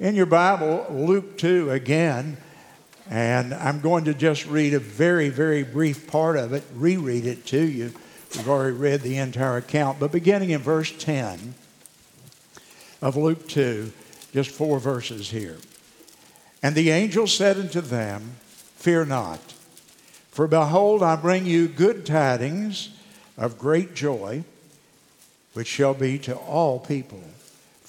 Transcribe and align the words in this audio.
In 0.00 0.14
your 0.14 0.24
Bible, 0.24 0.86
Luke 0.88 1.36
2 1.36 1.70
again, 1.72 2.38
and 3.10 3.52
I'm 3.52 3.80
going 3.80 4.06
to 4.06 4.14
just 4.14 4.46
read 4.46 4.72
a 4.72 4.78
very, 4.78 5.28
very 5.28 5.62
brief 5.62 6.06
part 6.06 6.38
of 6.38 6.54
it, 6.54 6.64
reread 6.74 7.26
it 7.26 7.44
to 7.48 7.60
you. 7.60 7.92
We've 8.34 8.48
already 8.48 8.74
read 8.74 9.02
the 9.02 9.18
entire 9.18 9.58
account, 9.58 10.00
but 10.00 10.10
beginning 10.10 10.50
in 10.50 10.62
verse 10.62 10.90
10 10.90 11.52
of 13.02 13.18
Luke 13.18 13.46
2, 13.46 13.92
just 14.32 14.48
four 14.48 14.80
verses 14.80 15.28
here. 15.28 15.58
And 16.62 16.74
the 16.74 16.88
angel 16.88 17.26
said 17.26 17.58
unto 17.58 17.82
them, 17.82 18.36
Fear 18.76 19.04
not, 19.04 19.52
for 20.30 20.46
behold, 20.46 21.02
I 21.02 21.16
bring 21.16 21.44
you 21.44 21.68
good 21.68 22.06
tidings 22.06 22.88
of 23.36 23.58
great 23.58 23.94
joy, 23.94 24.44
which 25.52 25.68
shall 25.68 25.92
be 25.92 26.18
to 26.20 26.34
all 26.36 26.78
people. 26.78 27.20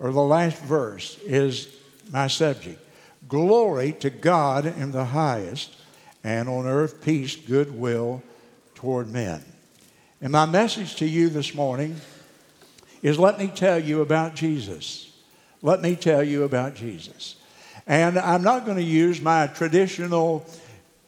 or 0.00 0.10
the 0.10 0.20
last 0.20 0.60
verse, 0.62 1.18
is 1.24 1.68
my 2.10 2.26
subject. 2.26 2.80
Glory 3.28 3.92
to 3.92 4.10
God 4.10 4.66
in 4.66 4.90
the 4.90 5.04
highest, 5.04 5.76
and 6.24 6.48
on 6.48 6.66
earth 6.66 7.02
peace, 7.02 7.36
goodwill 7.36 8.22
toward 8.74 9.08
men. 9.08 9.44
And 10.20 10.32
my 10.32 10.46
message 10.46 10.96
to 10.96 11.06
you 11.06 11.28
this 11.28 11.54
morning 11.54 11.96
is 13.02 13.18
let 13.18 13.38
me 13.38 13.46
tell 13.48 13.78
you 13.78 14.02
about 14.02 14.34
Jesus. 14.34 15.12
Let 15.62 15.80
me 15.80 15.96
tell 15.96 16.22
you 16.22 16.44
about 16.44 16.74
Jesus. 16.74 17.36
And 17.86 18.18
I'm 18.18 18.42
not 18.42 18.64
going 18.64 18.76
to 18.76 18.82
use 18.82 19.20
my 19.20 19.46
traditional 19.46 20.46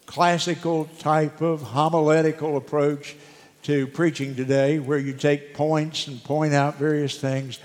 classical 0.07 0.87
type 0.99 1.41
of 1.41 1.63
homiletical 1.63 2.57
approach 2.57 3.17
to 3.63 3.87
preaching 3.87 4.35
today 4.35 4.79
where 4.79 4.99
you 4.99 5.13
take 5.13 5.55
points 5.55 6.07
and 6.09 6.23
point 6.25 6.53
out 6.53 6.77
various 6.77 7.19
things, 7.21 7.61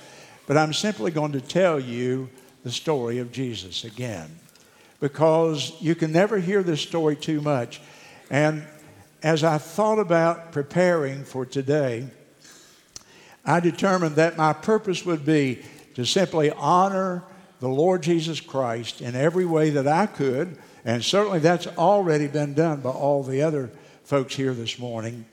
but 0.48 0.58
I'm 0.58 0.73
simply 0.73 1.12
going 1.12 1.34
to 1.34 1.42
tell 1.42 1.80
you 1.80 2.30
the 2.64 2.72
story 2.72 3.20
of 3.20 3.31
Jesus 3.31 3.84
again 3.84 4.40
because 5.00 5.80
you 5.80 5.94
can 5.94 6.12
never 6.12 6.40
hear 6.40 6.64
this 6.64 6.81
story 6.81 7.16
too 7.16 7.40
much. 7.40 7.80
And 8.31 8.66
as 9.22 9.44
I 9.44 9.59
thought 9.59 10.00
about 10.00 10.52
preparing 10.52 11.23
for 11.23 11.45
today, 11.45 12.08
I 13.45 13.59
determined 13.59 14.16
that 14.16 14.36
my 14.36 14.53
purpose 14.53 15.06
would 15.06 15.23
be 15.23 15.62
to 15.94 16.03
simply 16.03 16.50
honor 16.50 17.23
the 17.59 17.70
Lord 17.70 18.02
Jesus 18.02 18.42
Christ 18.42 19.02
in 19.02 19.16
every 19.16 19.45
way 19.45 19.70
that 19.70 19.88
I 19.88 20.08
could 20.08 20.58
and 20.88 21.03
certainly 21.03 21.40
that's 21.40 21.68
already 21.68 22.28
been 22.28 22.53
done 22.53 22.80
by 22.80 22.92
all 22.92 23.22
the 23.22 23.42
other 23.42 23.70
folks 24.06 24.34
here 24.36 24.53
this 24.53 24.80
morning. 24.80 25.25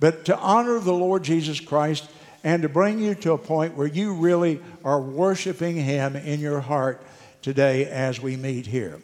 But 0.00 0.24
to 0.24 0.36
honor 0.36 0.80
the 0.80 0.92
Lord 0.92 1.22
Jesus 1.22 1.60
Christ 1.60 2.10
and 2.46 2.62
to 2.62 2.68
bring 2.68 3.00
you 3.00 3.12
to 3.12 3.32
a 3.32 3.38
point 3.38 3.74
where 3.74 3.88
you 3.88 4.14
really 4.14 4.60
are 4.84 5.00
worshiping 5.00 5.74
Him 5.74 6.14
in 6.14 6.38
your 6.38 6.60
heart 6.60 7.02
today 7.42 7.86
as 7.86 8.20
we 8.20 8.36
meet 8.36 8.68
here. 8.68 9.00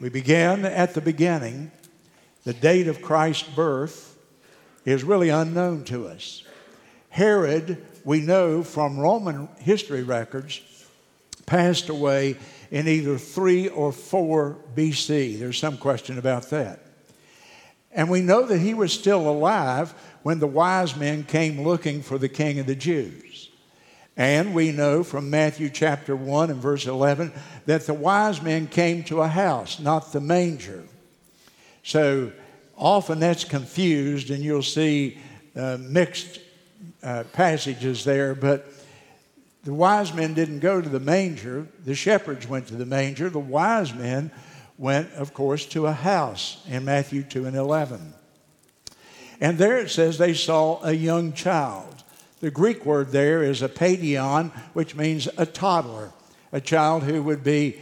We 0.00 0.08
began 0.08 0.64
at 0.64 0.94
the 0.94 1.00
beginning. 1.00 1.72
The 2.44 2.52
date 2.52 2.86
of 2.86 3.02
Christ's 3.02 3.48
birth 3.48 4.16
is 4.84 5.02
really 5.02 5.30
unknown 5.30 5.82
to 5.86 6.06
us. 6.06 6.44
Herod, 7.08 7.84
we 8.04 8.20
know 8.20 8.62
from 8.62 9.00
Roman 9.00 9.48
history 9.58 10.04
records, 10.04 10.62
passed 11.44 11.88
away 11.88 12.36
in 12.70 12.86
either 12.86 13.18
3 13.18 13.66
or 13.70 13.90
4 13.90 14.56
BC. 14.76 15.40
There's 15.40 15.58
some 15.58 15.76
question 15.76 16.18
about 16.18 16.50
that. 16.50 16.85
And 17.96 18.10
we 18.10 18.20
know 18.20 18.42
that 18.42 18.58
he 18.58 18.74
was 18.74 18.92
still 18.92 19.28
alive 19.28 19.92
when 20.22 20.38
the 20.38 20.46
wise 20.46 20.94
men 20.94 21.24
came 21.24 21.62
looking 21.62 22.02
for 22.02 22.18
the 22.18 22.28
king 22.28 22.60
of 22.60 22.66
the 22.66 22.76
Jews. 22.76 23.48
And 24.18 24.54
we 24.54 24.70
know 24.70 25.02
from 25.02 25.30
Matthew 25.30 25.70
chapter 25.70 26.14
1 26.14 26.50
and 26.50 26.60
verse 26.60 26.86
11 26.86 27.32
that 27.64 27.86
the 27.86 27.94
wise 27.94 28.42
men 28.42 28.66
came 28.66 29.02
to 29.04 29.22
a 29.22 29.28
house, 29.28 29.80
not 29.80 30.12
the 30.12 30.20
manger. 30.20 30.84
So 31.82 32.32
often 32.76 33.18
that's 33.18 33.44
confused, 33.44 34.30
and 34.30 34.42
you'll 34.42 34.62
see 34.62 35.18
uh, 35.56 35.78
mixed 35.80 36.40
uh, 37.02 37.24
passages 37.32 38.04
there, 38.04 38.34
but 38.34 38.66
the 39.64 39.74
wise 39.74 40.12
men 40.12 40.34
didn't 40.34 40.60
go 40.60 40.80
to 40.80 40.88
the 40.88 41.00
manger, 41.00 41.66
the 41.84 41.94
shepherds 41.94 42.46
went 42.46 42.68
to 42.68 42.76
the 42.76 42.86
manger. 42.86 43.28
The 43.30 43.38
wise 43.38 43.92
men 43.92 44.30
went, 44.78 45.12
of 45.12 45.32
course, 45.32 45.66
to 45.66 45.86
a 45.86 45.92
house 45.92 46.62
in 46.68 46.84
Matthew 46.84 47.22
2 47.22 47.46
and 47.46 47.56
11. 47.56 48.14
And 49.40 49.58
there 49.58 49.78
it 49.78 49.90
says 49.90 50.18
they 50.18 50.34
saw 50.34 50.82
a 50.82 50.92
young 50.92 51.32
child. 51.32 52.02
The 52.40 52.50
Greek 52.50 52.84
word 52.84 53.12
there 53.12 53.42
is 53.42 53.62
a 53.62 53.68
paidion, 53.68 54.50
which 54.72 54.94
means 54.94 55.28
a 55.36 55.46
toddler, 55.46 56.12
a 56.52 56.60
child 56.60 57.02
who 57.02 57.22
would 57.22 57.42
be 57.42 57.80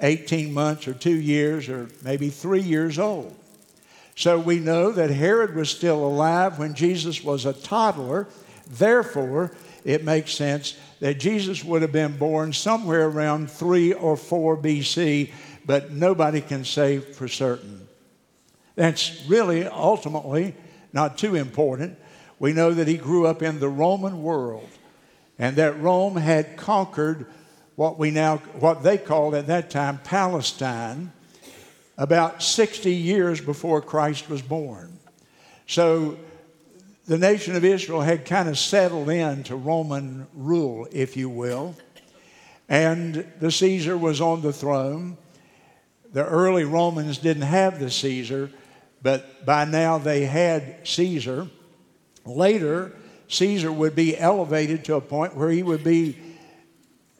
18 0.00 0.52
months 0.52 0.88
or 0.88 0.94
two 0.94 1.14
years 1.14 1.68
or 1.68 1.88
maybe 2.02 2.28
three 2.28 2.60
years 2.60 2.98
old. 2.98 3.34
So 4.14 4.38
we 4.38 4.58
know 4.58 4.92
that 4.92 5.10
Herod 5.10 5.54
was 5.54 5.70
still 5.70 6.04
alive 6.04 6.58
when 6.58 6.74
Jesus 6.74 7.22
was 7.22 7.46
a 7.46 7.52
toddler. 7.52 8.28
Therefore, 8.68 9.52
it 9.84 10.04
makes 10.04 10.32
sense 10.32 10.76
that 11.00 11.18
Jesus 11.18 11.64
would 11.64 11.82
have 11.82 11.92
been 11.92 12.16
born 12.16 12.52
somewhere 12.52 13.08
around 13.08 13.50
3 13.50 13.94
or 13.94 14.16
4 14.16 14.56
BC, 14.58 15.32
but 15.64 15.90
nobody 15.90 16.40
can 16.40 16.64
say 16.64 16.98
for 16.98 17.28
certain. 17.28 17.86
That's 18.74 19.24
really 19.26 19.66
ultimately 19.66 20.54
not 20.92 21.18
too 21.18 21.34
important. 21.34 21.98
We 22.38 22.52
know 22.52 22.72
that 22.72 22.88
he 22.88 22.96
grew 22.96 23.26
up 23.26 23.42
in 23.42 23.60
the 23.60 23.68
Roman 23.68 24.22
world 24.22 24.68
and 25.38 25.56
that 25.56 25.80
Rome 25.80 26.16
had 26.16 26.56
conquered 26.56 27.26
what 27.76 27.98
we 27.98 28.10
now 28.10 28.38
what 28.58 28.82
they 28.82 28.98
called 28.98 29.34
at 29.34 29.46
that 29.46 29.70
time 29.70 29.98
Palestine 30.04 31.12
about 31.96 32.42
60 32.42 32.92
years 32.92 33.40
before 33.40 33.80
Christ 33.80 34.28
was 34.28 34.42
born. 34.42 34.98
So 35.66 36.18
the 37.06 37.18
nation 37.18 37.56
of 37.56 37.64
Israel 37.64 38.00
had 38.00 38.24
kind 38.24 38.48
of 38.48 38.58
settled 38.58 39.08
into 39.08 39.56
Roman 39.56 40.26
rule, 40.34 40.86
if 40.90 41.16
you 41.16 41.28
will. 41.28 41.74
And 42.68 43.26
the 43.40 43.50
Caesar 43.50 43.96
was 43.96 44.20
on 44.20 44.42
the 44.42 44.52
throne. 44.52 45.16
The 46.12 46.24
early 46.24 46.64
Romans 46.64 47.18
didn't 47.18 47.42
have 47.42 47.80
the 47.80 47.90
Caesar, 47.90 48.50
but 49.02 49.44
by 49.46 49.64
now 49.64 49.98
they 49.98 50.24
had 50.24 50.86
Caesar. 50.86 51.48
Later, 52.24 52.92
Caesar 53.28 53.72
would 53.72 53.94
be 53.94 54.16
elevated 54.16 54.84
to 54.84 54.94
a 54.96 55.00
point 55.00 55.34
where 55.34 55.50
he 55.50 55.62
would 55.62 55.82
be 55.82 56.18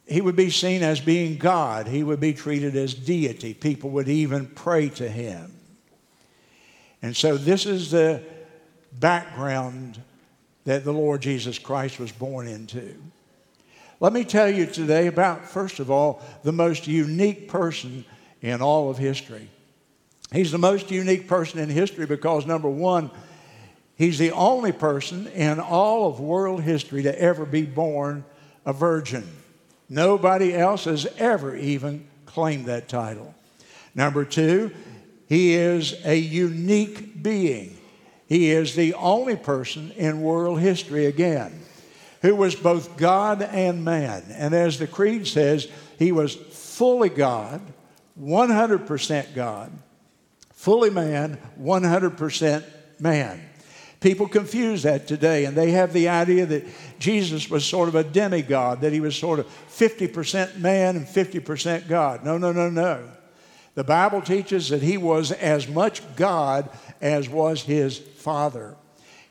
he 0.04 0.20
would 0.20 0.36
be 0.36 0.50
seen 0.50 0.82
as 0.82 1.00
being 1.00 1.38
God. 1.38 1.86
He 1.86 2.02
would 2.02 2.20
be 2.20 2.34
treated 2.34 2.76
as 2.76 2.92
deity. 2.92 3.54
People 3.54 3.90
would 3.90 4.08
even 4.08 4.46
pray 4.46 4.88
to 4.90 5.08
him. 5.08 5.54
And 7.00 7.16
so 7.16 7.38
this 7.38 7.64
is 7.64 7.90
the 7.92 8.22
background 8.92 10.00
that 10.64 10.84
the 10.84 10.92
Lord 10.92 11.22
Jesus 11.22 11.58
Christ 11.58 11.98
was 11.98 12.12
born 12.12 12.46
into. 12.46 12.94
Let 14.00 14.12
me 14.12 14.24
tell 14.24 14.50
you 14.50 14.66
today 14.66 15.06
about, 15.06 15.48
first 15.48 15.78
of 15.78 15.90
all, 15.90 16.20
the 16.42 16.52
most 16.52 16.86
unique 16.86 17.48
person 17.48 18.04
in 18.42 18.60
all 18.60 18.90
of 18.90 18.98
history. 18.98 19.48
He's 20.32 20.50
the 20.50 20.58
most 20.58 20.90
unique 20.90 21.28
person 21.28 21.58
in 21.58 21.70
history 21.70 22.06
because, 22.06 22.44
number 22.44 22.68
one, 22.68 23.10
he's 23.96 24.18
the 24.18 24.32
only 24.32 24.72
person 24.72 25.28
in 25.28 25.60
all 25.60 26.08
of 26.08 26.20
world 26.20 26.62
history 26.62 27.04
to 27.04 27.18
ever 27.18 27.46
be 27.46 27.62
born 27.62 28.24
a 28.66 28.72
virgin. 28.72 29.26
Nobody 29.88 30.54
else 30.54 30.84
has 30.84 31.06
ever 31.18 31.56
even 31.56 32.06
claimed 32.26 32.66
that 32.66 32.88
title. 32.88 33.34
Number 33.94 34.24
two, 34.24 34.72
he 35.28 35.54
is 35.54 35.94
a 36.04 36.16
unique 36.16 37.22
being. 37.22 37.78
He 38.26 38.50
is 38.50 38.74
the 38.74 38.94
only 38.94 39.36
person 39.36 39.92
in 39.92 40.22
world 40.22 40.60
history 40.60 41.06
again 41.06 41.62
who 42.22 42.34
was 42.36 42.54
both 42.54 42.96
God 42.96 43.42
and 43.42 43.84
man. 43.84 44.22
And 44.30 44.54
as 44.54 44.78
the 44.78 44.86
Creed 44.86 45.26
says, 45.26 45.68
he 45.98 46.12
was 46.12 46.34
fully 46.34 47.08
God, 47.08 47.60
100% 48.20 49.34
God, 49.34 49.72
fully 50.52 50.90
man, 50.90 51.38
100% 51.60 52.64
man. 53.00 53.48
People 54.00 54.26
confuse 54.26 54.82
that 54.82 55.06
today, 55.06 55.44
and 55.44 55.56
they 55.56 55.70
have 55.70 55.92
the 55.92 56.08
idea 56.08 56.44
that 56.44 56.66
Jesus 56.98 57.48
was 57.48 57.64
sort 57.64 57.88
of 57.88 57.94
a 57.94 58.02
demigod, 58.02 58.80
that 58.80 58.92
he 58.92 58.98
was 58.98 59.14
sort 59.14 59.38
of 59.38 59.46
50% 59.46 60.58
man 60.58 60.96
and 60.96 61.06
50% 61.06 61.88
God. 61.88 62.24
No, 62.24 62.36
no, 62.36 62.50
no, 62.50 62.68
no. 62.68 63.08
The 63.74 63.84
Bible 63.84 64.20
teaches 64.20 64.68
that 64.68 64.82
he 64.82 64.98
was 64.98 65.30
as 65.32 65.68
much 65.68 66.02
God 66.16 66.68
as 67.00 67.28
was 67.28 67.62
his 67.62 67.96
Father. 67.98 68.74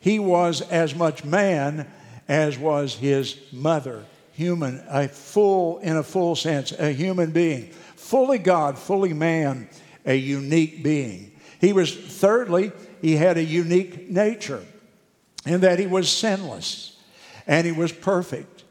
He 0.00 0.18
was 0.18 0.62
as 0.62 0.94
much 0.94 1.22
man 1.22 1.88
as 2.26 2.58
was 2.58 2.94
his 2.94 3.38
mother. 3.52 4.04
Human, 4.32 4.82
a 4.88 5.06
full, 5.06 5.78
in 5.78 5.96
a 5.96 6.02
full 6.02 6.34
sense, 6.34 6.72
a 6.72 6.90
human 6.92 7.30
being. 7.30 7.72
Fully 8.12 8.36
God, 8.36 8.78
fully 8.78 9.14
man, 9.14 9.70
a 10.04 10.14
unique 10.14 10.82
being. 10.82 11.32
He 11.62 11.72
was, 11.72 11.96
thirdly, 11.96 12.70
he 13.00 13.16
had 13.16 13.38
a 13.38 13.42
unique 13.42 14.10
nature 14.10 14.62
in 15.46 15.62
that 15.62 15.78
he 15.78 15.86
was 15.86 16.10
sinless 16.10 16.98
and 17.46 17.66
he 17.66 17.72
was 17.72 17.90
perfect. 17.90 18.64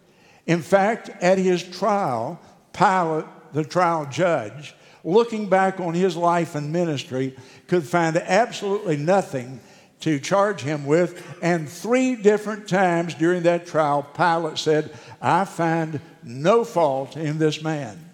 In 0.45 0.61
fact, 0.61 1.09
at 1.23 1.39
his 1.39 1.63
trial, 1.63 2.39
Pilate, 2.71 3.25
the 3.51 3.63
trial 3.63 4.05
judge, 4.11 4.75
looking 5.03 5.49
back 5.49 5.79
on 5.79 5.95
his 5.95 6.15
life 6.15 6.53
and 6.53 6.71
ministry, 6.71 7.35
could 7.65 7.83
find 7.83 8.17
absolutely 8.17 8.97
nothing 8.97 9.59
to 10.01 10.19
charge 10.19 10.61
him 10.61 10.85
with. 10.85 11.19
And 11.41 11.67
three 11.67 12.15
different 12.15 12.67
times 12.67 13.15
during 13.15 13.41
that 13.41 13.65
trial, 13.65 14.03
Pilate 14.03 14.59
said, 14.59 14.95
I 15.19 15.45
find 15.45 15.99
no 16.21 16.63
fault 16.63 17.17
in 17.17 17.39
this 17.39 17.63
man. 17.63 18.10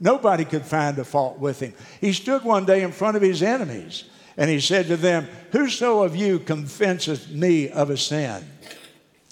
Nobody 0.00 0.46
could 0.46 0.64
find 0.64 0.98
a 0.98 1.04
fault 1.04 1.38
with 1.38 1.60
him. 1.60 1.74
He 2.00 2.14
stood 2.14 2.42
one 2.42 2.64
day 2.64 2.82
in 2.82 2.90
front 2.90 3.16
of 3.16 3.22
his 3.22 3.42
enemies 3.42 4.04
and 4.36 4.48
he 4.48 4.58
said 4.58 4.86
to 4.86 4.96
them, 4.96 5.28
Whoso 5.52 6.02
of 6.02 6.16
you 6.16 6.38
convinceth 6.38 7.30
me 7.30 7.68
of 7.68 7.90
a 7.90 7.98
sin? 7.98 8.42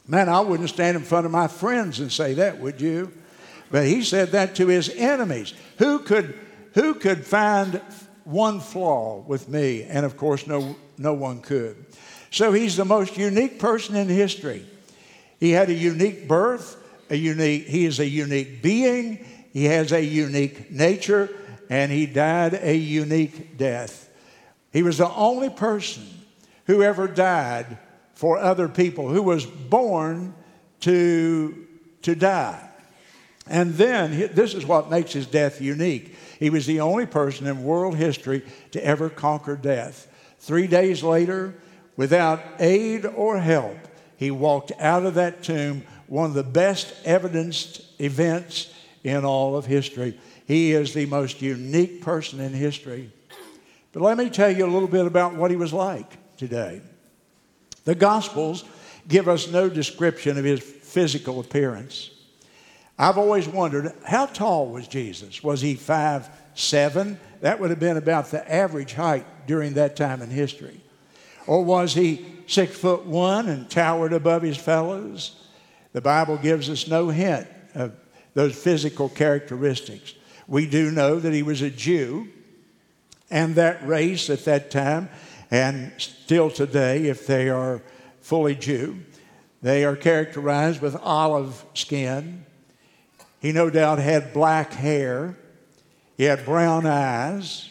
Man, 0.07 0.29
I 0.29 0.41
wouldn't 0.41 0.69
stand 0.69 0.97
in 0.97 1.03
front 1.03 1.25
of 1.25 1.33
my 1.33 1.49
friends 1.49 2.01
and 2.01 2.13
say 2.13 2.35
that, 2.35 2.59
would 2.59 2.81
you? 2.81 3.13
But 3.71 3.87
he 3.87 4.03
said 4.03 4.33
that 4.33 4.55
to 4.57 4.67
his 4.67 4.91
enemies. 4.91 5.55
Who 5.79 6.01
could, 6.01 6.39
who 6.75 6.95
could 6.95 7.27
find 7.27 7.81
one 8.25 8.61
flaw 8.61 9.25
with 9.27 9.49
me? 9.49 9.85
And 9.85 10.05
of 10.05 10.17
course, 10.17 10.47
no, 10.47 10.77
no 10.99 11.15
one 11.15 11.41
could. 11.41 11.87
So 12.31 12.53
he's 12.53 12.77
the 12.77 12.85
most 12.85 13.17
unique 13.17 13.59
person 13.59 13.97
in 13.97 14.09
history. 14.09 14.67
He 15.41 15.51
had 15.51 15.71
a 15.71 15.75
unique 15.75 16.29
birth, 16.29 16.77
a 17.11 17.17
unique, 17.17 17.67
he 17.67 17.87
is 17.87 18.01
a 18.01 18.07
unique 18.07 18.63
being, 18.63 19.25
he 19.53 19.65
has 19.65 19.93
a 19.93 20.05
unique 20.05 20.71
nature, 20.71 21.31
and 21.71 21.91
he 21.91 22.07
died 22.07 22.55
a 22.55 22.77
unique 22.77 23.57
death. 23.57 24.11
He 24.73 24.83
was 24.83 24.99
the 24.99 25.11
only 25.11 25.51
person 25.51 26.07
who 26.67 26.83
ever 26.83 27.09
died 27.09 27.79
for 28.15 28.39
other 28.39 28.69
people, 28.69 29.09
who 29.09 29.23
was 29.23 29.47
born 29.47 30.35
to, 30.81 31.67
to 32.03 32.15
die. 32.15 32.69
And 33.47 33.75
then, 33.75 34.31
this 34.35 34.55
is 34.55 34.67
what 34.67 34.91
makes 34.91 35.13
his 35.13 35.27
death 35.27 35.61
unique. 35.61 36.15
He 36.39 36.51
was 36.51 36.67
the 36.67 36.81
only 36.81 37.07
person 37.07 37.47
in 37.47 37.65
world 37.65 37.97
history 37.97 38.43
to 38.73 38.85
ever 38.85 39.09
conquer 39.09 39.57
death. 39.57 40.07
Three 40.39 40.67
days 40.67 41.03
later, 41.03 41.55
without 41.97 42.43
aid 42.59 43.07
or 43.07 43.39
help, 43.39 43.77
he 44.17 44.31
walked 44.31 44.73
out 44.79 45.07
of 45.07 45.15
that 45.15 45.43
tomb, 45.43 45.85
one 46.07 46.27
of 46.27 46.35
the 46.35 46.43
best 46.43 46.95
evidenced 47.05 47.83
events 48.01 48.73
in 49.05 49.25
all 49.25 49.57
of 49.57 49.67
history. 49.67 50.19
He 50.47 50.73
is 50.73 50.95
the 50.95 51.07
most 51.07 51.43
unique 51.43 52.03
person 52.03 52.41
in 52.41 52.53
history. 52.53 53.13
But 53.93 54.03
let 54.03 54.19
me 54.19 54.31
tell 54.31 54.51
you 54.51 54.65
a 54.65 54.71
little 54.71 54.89
bit 54.89 55.07
about 55.07 55.35
what 55.35 55.51
he 55.51 55.57
was 55.57 55.73
like 55.73 56.17
today. 56.37 56.81
The 57.85 57.95
Gospels 57.95 58.65
give 59.07 59.29
us 59.29 59.51
no 59.51 59.69
description 59.69 60.37
of 60.37 60.45
his 60.45 60.61
physical 60.61 61.41
appearance. 61.41 62.11
I've 62.99 63.19
always 63.19 63.49
wondered 63.49 63.95
how 64.05 64.27
tall 64.27 64.69
was 64.69 64.89
Jesus? 64.89 65.43
Was 65.43 65.61
he 65.61 65.75
five 65.75 66.29
seven? 66.55 67.19
That 67.41 67.61
would 67.61 67.71
have 67.71 67.79
been 67.79 67.97
about 67.97 68.31
the 68.31 68.53
average 68.53 68.93
height 68.93 69.25
during 69.47 69.75
that 69.75 69.97
time 69.97 70.21
in 70.21 70.31
history. 70.31 70.81
Or 71.47 71.65
was 71.65 71.95
he 71.95 72.27
six 72.47 72.77
foot 72.77 73.07
one 73.07 73.49
and 73.49 73.71
towered 73.71 74.13
above 74.13 74.43
his 74.43 74.57
fellows? 74.57 75.47
The 75.93 76.01
Bible 76.01 76.37
gives 76.37 76.69
us 76.69 76.89
no 76.89 77.09
hint 77.09 77.47
of 77.75 77.93
those 78.39 78.55
physical 78.55 79.09
characteristics. 79.09 80.15
We 80.47 80.69
do 80.69 80.93
know 80.93 81.19
that 81.19 81.33
he 81.33 81.43
was 81.43 81.61
a 81.61 81.71
Jew, 81.71 82.29
and 83.33 83.57
that 83.57 83.85
race 83.85 84.31
at 84.31 84.45
that 84.45 84.71
time, 84.71 85.09
and 85.51 85.91
still 85.99 86.49
today, 86.49 87.07
if 87.07 87.27
they 87.27 87.49
are 87.49 87.83
fully 88.21 88.55
Jew, 88.55 89.01
they 89.61 89.85
are 89.85 89.97
characterized 89.97 90.81
with 90.81 90.95
olive 91.03 91.65
skin. 91.75 92.47
He 93.41 93.51
no 93.51 93.71
doubt 93.71 93.99
had 93.99 94.33
black 94.33 94.73
hair. 94.73 95.37
He 96.17 96.23
had 96.23 96.45
brown 96.45 96.87
eyes. 96.87 97.69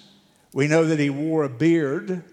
We 0.52 0.68
know 0.68 0.84
that 0.84 1.00
he 1.00 1.10
wore 1.10 1.46
a 1.46 1.50
beard. 1.50 2.26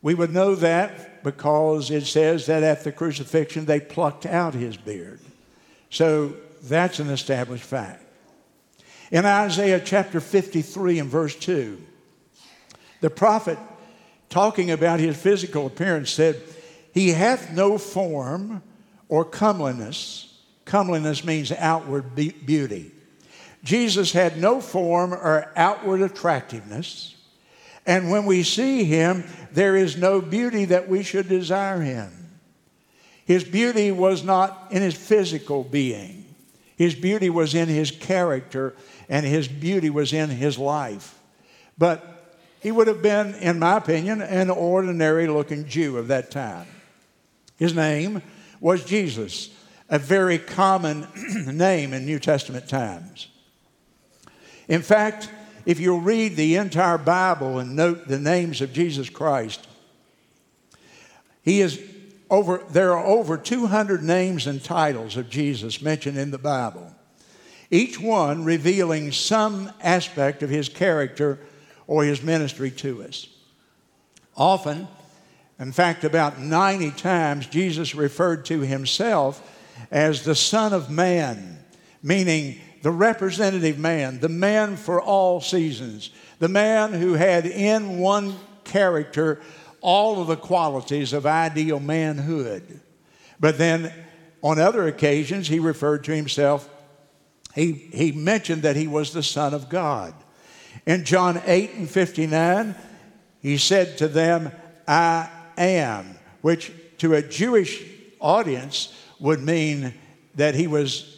We 0.00 0.14
would 0.14 0.32
know 0.32 0.54
that 0.54 1.22
because 1.22 1.90
it 1.90 2.06
says 2.06 2.46
that 2.46 2.62
at 2.62 2.82
the 2.82 2.92
crucifixion 2.92 3.66
they 3.66 3.78
plucked 3.78 4.24
out 4.24 4.54
his 4.54 4.78
beard. 4.78 5.20
So 5.90 6.34
that's 6.68 6.98
an 6.98 7.10
established 7.10 7.64
fact. 7.64 8.02
In 9.10 9.24
Isaiah 9.24 9.80
chapter 9.80 10.20
53 10.20 10.98
and 10.98 11.08
verse 11.08 11.34
2, 11.34 11.80
the 13.00 13.10
prophet, 13.10 13.58
talking 14.28 14.70
about 14.70 15.00
his 15.00 15.16
physical 15.16 15.66
appearance, 15.66 16.10
said, 16.10 16.40
He 16.92 17.10
hath 17.10 17.52
no 17.52 17.78
form 17.78 18.62
or 19.08 19.24
comeliness. 19.24 20.38
Comeliness 20.64 21.24
means 21.24 21.50
outward 21.52 22.14
be- 22.14 22.30
beauty. 22.30 22.92
Jesus 23.64 24.12
had 24.12 24.38
no 24.38 24.60
form 24.60 25.12
or 25.12 25.50
outward 25.56 26.02
attractiveness. 26.02 27.16
And 27.86 28.10
when 28.10 28.26
we 28.26 28.42
see 28.42 28.84
him, 28.84 29.24
there 29.50 29.76
is 29.76 29.96
no 29.96 30.20
beauty 30.20 30.66
that 30.66 30.88
we 30.88 31.02
should 31.02 31.28
desire 31.28 31.80
him. 31.80 32.12
His 33.24 33.44
beauty 33.44 33.90
was 33.90 34.22
not 34.22 34.68
in 34.70 34.82
his 34.82 34.94
physical 34.94 35.64
being, 35.64 36.17
his 36.78 36.94
beauty 36.94 37.28
was 37.28 37.56
in 37.56 37.66
his 37.66 37.90
character, 37.90 38.72
and 39.08 39.26
his 39.26 39.48
beauty 39.48 39.90
was 39.90 40.12
in 40.12 40.30
his 40.30 40.56
life. 40.56 41.18
But 41.76 42.38
he 42.60 42.70
would 42.70 42.86
have 42.86 43.02
been, 43.02 43.34
in 43.34 43.58
my 43.58 43.78
opinion, 43.78 44.22
an 44.22 44.48
ordinary 44.48 45.26
looking 45.26 45.66
Jew 45.66 45.98
of 45.98 46.06
that 46.06 46.30
time. 46.30 46.68
His 47.56 47.74
name 47.74 48.22
was 48.60 48.84
Jesus, 48.84 49.50
a 49.88 49.98
very 49.98 50.38
common 50.38 51.08
name 51.52 51.92
in 51.92 52.06
New 52.06 52.20
Testament 52.20 52.68
times. 52.68 53.26
In 54.68 54.82
fact, 54.82 55.28
if 55.66 55.80
you 55.80 55.98
read 55.98 56.36
the 56.36 56.54
entire 56.54 56.98
Bible 56.98 57.58
and 57.58 57.74
note 57.74 58.06
the 58.06 58.20
names 58.20 58.60
of 58.60 58.72
Jesus 58.72 59.10
Christ, 59.10 59.66
he 61.42 61.60
is 61.60 61.82
over, 62.30 62.62
there 62.70 62.96
are 62.96 63.04
over 63.04 63.36
200 63.36 64.02
names 64.02 64.46
and 64.46 64.62
titles 64.62 65.16
of 65.16 65.30
Jesus 65.30 65.80
mentioned 65.80 66.18
in 66.18 66.30
the 66.30 66.38
Bible, 66.38 66.92
each 67.70 68.00
one 68.00 68.44
revealing 68.44 69.12
some 69.12 69.70
aspect 69.82 70.42
of 70.42 70.50
his 70.50 70.68
character 70.68 71.38
or 71.86 72.04
his 72.04 72.22
ministry 72.22 72.70
to 72.70 73.02
us. 73.02 73.28
Often, 74.36 74.88
in 75.58 75.72
fact, 75.72 76.04
about 76.04 76.38
90 76.38 76.92
times, 76.92 77.46
Jesus 77.46 77.94
referred 77.94 78.44
to 78.46 78.60
himself 78.60 79.42
as 79.90 80.24
the 80.24 80.34
Son 80.34 80.72
of 80.72 80.90
Man, 80.90 81.58
meaning 82.02 82.60
the 82.82 82.90
representative 82.90 83.78
man, 83.78 84.20
the 84.20 84.28
man 84.28 84.76
for 84.76 85.00
all 85.00 85.40
seasons, 85.40 86.10
the 86.38 86.48
man 86.48 86.92
who 86.92 87.14
had 87.14 87.44
in 87.44 87.98
one 87.98 88.36
character 88.64 89.40
all 89.80 90.20
of 90.20 90.28
the 90.28 90.36
qualities 90.36 91.12
of 91.12 91.26
ideal 91.26 91.80
manhood. 91.80 92.80
But 93.40 93.58
then 93.58 93.92
on 94.42 94.58
other 94.58 94.86
occasions, 94.86 95.48
he 95.48 95.58
referred 95.58 96.04
to 96.04 96.14
himself, 96.14 96.68
he, 97.54 97.72
he 97.72 98.12
mentioned 98.12 98.62
that 98.62 98.76
he 98.76 98.86
was 98.86 99.12
the 99.12 99.22
Son 99.22 99.54
of 99.54 99.68
God. 99.68 100.14
In 100.86 101.04
John 101.04 101.40
8 101.44 101.74
and 101.74 101.90
59, 101.90 102.74
he 103.40 103.58
said 103.58 103.98
to 103.98 104.08
them, 104.08 104.52
I 104.86 105.28
am, 105.56 106.16
which 106.40 106.72
to 106.98 107.14
a 107.14 107.22
Jewish 107.22 107.84
audience 108.20 108.94
would 109.20 109.40
mean 109.40 109.94
that 110.36 110.54
he 110.54 110.66
was 110.66 111.14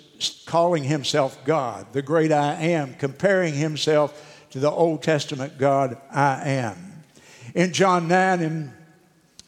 calling 0.47 0.85
himself 0.85 1.43
God, 1.45 1.93
the 1.93 2.03
great 2.03 2.33
I 2.33 2.55
am, 2.55 2.95
comparing 2.95 3.55
himself 3.55 4.47
to 4.51 4.59
the 4.59 4.71
Old 4.71 5.03
Testament 5.03 5.59
God, 5.59 5.97
I 6.11 6.51
am. 6.51 6.90
In 7.55 7.73
John 7.73 8.09
9 8.09 8.41
and 8.41 8.73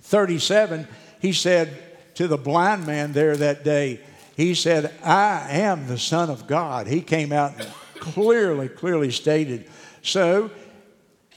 37, 0.03 0.89
he 1.21 1.33
said 1.33 2.15
to 2.15 2.29
the 2.29 2.39
blind 2.39 2.87
man 2.87 3.13
there 3.13 3.37
that 3.37 3.65
day, 3.65 4.01
he 4.37 4.55
said, 4.55 4.93
I 5.05 5.47
am 5.51 5.87
the 5.87 5.99
Son 5.99 6.31
of 6.31 6.47
God. 6.47 6.87
He 6.87 7.01
came 7.01 7.33
out 7.33 7.59
and 7.59 7.69
clearly, 8.01 8.69
clearly 8.69 9.11
stated 9.11 9.69
so 10.03 10.51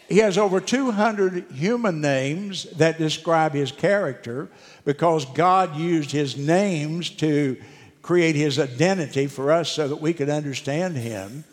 He 0.10 0.18
has 0.18 0.38
over 0.38 0.60
200 0.60 1.52
human 1.52 2.02
names 2.02 2.64
that 2.78 2.98
describe 2.98 3.54
his 3.54 3.72
character 3.72 4.50
because 4.84 5.26
God 5.26 5.76
used 5.76 6.12
his 6.12 6.38
names 6.38 7.10
to 7.12 7.58
create 8.02 8.36
his 8.36 8.60
identity 8.60 9.26
for 9.26 9.52
us 9.52 9.72
so 9.72 9.88
that 9.88 9.96
we 9.96 10.14
could 10.14 10.30
understand 10.30 10.96
him. 10.96 11.44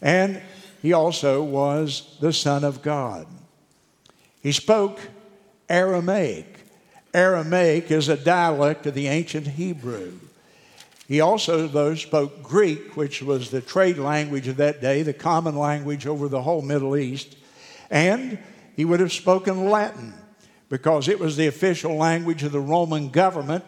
And 0.00 0.40
he 0.82 0.92
also 0.92 1.42
was 1.42 2.16
the 2.20 2.32
Son 2.32 2.62
of 2.62 2.80
God. 2.80 3.26
He 4.46 4.52
spoke 4.52 5.00
Aramaic. 5.68 6.46
Aramaic 7.12 7.90
is 7.90 8.08
a 8.08 8.16
dialect 8.16 8.86
of 8.86 8.94
the 8.94 9.08
ancient 9.08 9.44
Hebrew. 9.44 10.20
He 11.08 11.20
also, 11.20 11.66
though, 11.66 11.96
spoke 11.96 12.44
Greek, 12.44 12.96
which 12.96 13.20
was 13.22 13.50
the 13.50 13.60
trade 13.60 13.98
language 13.98 14.46
of 14.46 14.58
that 14.58 14.80
day, 14.80 15.02
the 15.02 15.12
common 15.12 15.56
language 15.56 16.06
over 16.06 16.28
the 16.28 16.42
whole 16.42 16.62
Middle 16.62 16.96
East. 16.96 17.36
And 17.90 18.38
he 18.76 18.84
would 18.84 19.00
have 19.00 19.12
spoken 19.12 19.68
Latin 19.68 20.14
because 20.68 21.08
it 21.08 21.18
was 21.18 21.36
the 21.36 21.48
official 21.48 21.96
language 21.96 22.44
of 22.44 22.52
the 22.52 22.60
Roman 22.60 23.08
government. 23.08 23.64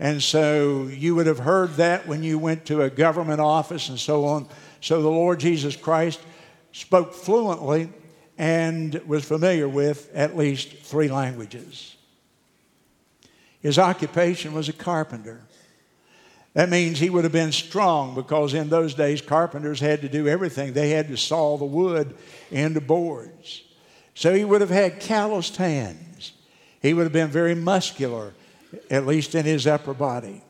And 0.00 0.20
so 0.20 0.88
you 0.88 1.14
would 1.14 1.28
have 1.28 1.38
heard 1.38 1.74
that 1.74 2.08
when 2.08 2.24
you 2.24 2.40
went 2.40 2.64
to 2.64 2.82
a 2.82 2.90
government 2.90 3.38
office 3.38 3.90
and 3.90 3.98
so 4.00 4.24
on. 4.24 4.48
So 4.80 5.02
the 5.02 5.08
Lord 5.08 5.38
Jesus 5.38 5.76
Christ 5.76 6.18
spoke 6.72 7.14
fluently 7.14 7.90
and 8.38 8.94
was 9.06 9.24
familiar 9.24 9.68
with 9.68 10.10
at 10.14 10.36
least 10.36 10.70
three 10.82 11.08
languages. 11.08 11.96
His 13.60 13.78
occupation 13.78 14.52
was 14.52 14.68
a 14.68 14.72
carpenter. 14.72 15.40
That 16.54 16.68
means 16.70 16.98
he 16.98 17.10
would 17.10 17.24
have 17.24 17.32
been 17.32 17.52
strong 17.52 18.14
because 18.14 18.54
in 18.54 18.68
those 18.68 18.94
days 18.94 19.20
carpenters 19.20 19.80
had 19.80 20.02
to 20.02 20.08
do 20.08 20.28
everything. 20.28 20.72
They 20.72 20.90
had 20.90 21.08
to 21.08 21.16
saw 21.16 21.58
the 21.58 21.64
wood 21.64 22.14
into 22.50 22.80
boards. 22.80 23.62
So 24.14 24.32
he 24.32 24.44
would 24.44 24.60
have 24.60 24.70
had 24.70 25.00
calloused 25.00 25.56
hands. 25.56 26.32
He 26.80 26.94
would 26.94 27.02
have 27.02 27.12
been 27.12 27.28
very 27.28 27.54
muscular, 27.54 28.34
at 28.90 29.06
least 29.06 29.34
in 29.34 29.44
his 29.44 29.66
upper 29.66 29.92
body. 29.92 30.42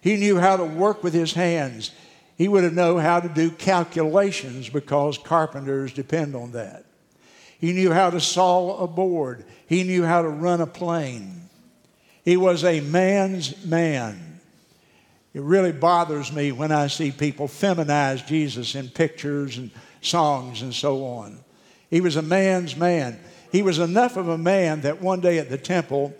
He 0.00 0.16
knew 0.16 0.38
how 0.38 0.56
to 0.56 0.64
work 0.64 1.04
with 1.04 1.12
his 1.12 1.34
hands. 1.34 1.90
He 2.38 2.48
would 2.48 2.64
have 2.64 2.72
known 2.72 3.00
how 3.00 3.20
to 3.20 3.28
do 3.28 3.50
calculations 3.50 4.68
because 4.68 5.18
carpenters 5.18 5.92
depend 5.92 6.34
on 6.34 6.52
that. 6.52 6.85
He 7.58 7.72
knew 7.72 7.92
how 7.92 8.10
to 8.10 8.20
saw 8.20 8.78
a 8.78 8.86
board. 8.86 9.44
He 9.66 9.82
knew 9.82 10.04
how 10.04 10.22
to 10.22 10.28
run 10.28 10.60
a 10.60 10.66
plane. 10.66 11.48
He 12.24 12.36
was 12.36 12.64
a 12.64 12.80
man's 12.80 13.64
man. 13.64 14.40
It 15.32 15.42
really 15.42 15.72
bothers 15.72 16.32
me 16.32 16.50
when 16.52 16.72
I 16.72 16.86
see 16.86 17.10
people 17.10 17.46
feminize 17.46 18.26
Jesus 18.26 18.74
in 18.74 18.88
pictures 18.88 19.58
and 19.58 19.70
songs 20.00 20.62
and 20.62 20.74
so 20.74 21.04
on. 21.04 21.38
He 21.90 22.00
was 22.00 22.16
a 22.16 22.22
man's 22.22 22.76
man. 22.76 23.18
He 23.52 23.62
was 23.62 23.78
enough 23.78 24.16
of 24.16 24.28
a 24.28 24.38
man 24.38 24.80
that 24.82 25.00
one 25.00 25.20
day 25.20 25.38
at 25.38 25.48
the 25.48 25.58
temple, 25.58 26.14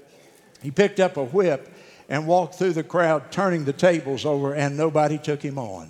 he 0.62 0.70
picked 0.70 1.00
up 1.00 1.16
a 1.16 1.24
whip 1.24 1.72
and 2.08 2.26
walked 2.26 2.54
through 2.54 2.74
the 2.74 2.84
crowd, 2.84 3.32
turning 3.32 3.64
the 3.64 3.72
tables 3.72 4.24
over, 4.24 4.54
and 4.54 4.76
nobody 4.76 5.18
took 5.18 5.42
him 5.42 5.58
on. 5.58 5.88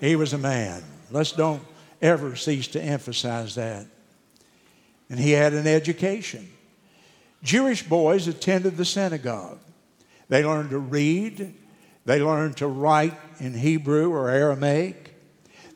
He 0.00 0.16
was 0.16 0.32
a 0.32 0.38
man. 0.38 0.82
Let's 1.10 1.32
don't 1.32 1.62
ever 2.02 2.36
cease 2.36 2.68
to 2.68 2.82
emphasize 2.82 3.54
that. 3.54 3.86
And 5.10 5.18
he 5.20 5.32
had 5.32 5.52
an 5.52 5.66
education. 5.66 6.48
Jewish 7.42 7.82
boys 7.82 8.26
attended 8.26 8.76
the 8.76 8.84
synagogue. 8.84 9.58
They 10.28 10.44
learned 10.44 10.70
to 10.70 10.78
read, 10.78 11.54
they 12.04 12.20
learned 12.20 12.56
to 12.58 12.66
write 12.66 13.14
in 13.38 13.54
Hebrew 13.54 14.12
or 14.12 14.30
Aramaic. 14.30 15.14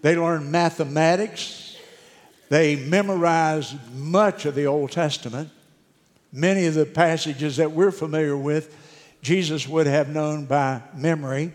They 0.03 0.17
learned 0.17 0.51
mathematics. 0.51 1.77
They 2.49 2.77
memorized 2.77 3.77
much 3.95 4.47
of 4.47 4.55
the 4.55 4.67
Old 4.67 4.91
Testament. 4.91 5.51
Many 6.33 6.67
of 6.67 6.75
the 6.75 6.87
passages 6.87 7.57
that 7.57 7.73
we're 7.73 7.91
familiar 7.91 8.37
with, 8.37 8.75
Jesus 9.23 9.67
would 9.67 9.87
have 9.87 10.09
known 10.09 10.47
by 10.47 10.83
memory. 10.95 11.55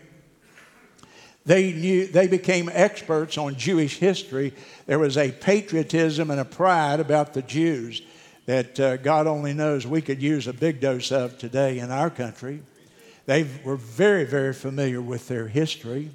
They, 1.45 1.73
knew, 1.73 2.07
they 2.07 2.27
became 2.27 2.69
experts 2.71 3.37
on 3.37 3.55
Jewish 3.55 3.97
history. 3.97 4.53
There 4.85 4.99
was 4.99 5.17
a 5.17 5.31
patriotism 5.31 6.31
and 6.31 6.39
a 6.39 6.45
pride 6.45 6.99
about 6.99 7.33
the 7.33 7.41
Jews 7.41 8.01
that 8.45 8.79
uh, 8.79 8.97
God 8.97 9.27
only 9.27 9.53
knows 9.53 9.85
we 9.85 10.01
could 10.01 10.21
use 10.21 10.47
a 10.47 10.53
big 10.53 10.79
dose 10.79 11.11
of 11.11 11.37
today 11.37 11.79
in 11.79 11.91
our 11.91 12.09
country. 12.09 12.61
They 13.25 13.47
were 13.63 13.77
very, 13.77 14.25
very 14.25 14.53
familiar 14.53 15.01
with 15.01 15.27
their 15.27 15.47
history. 15.47 16.11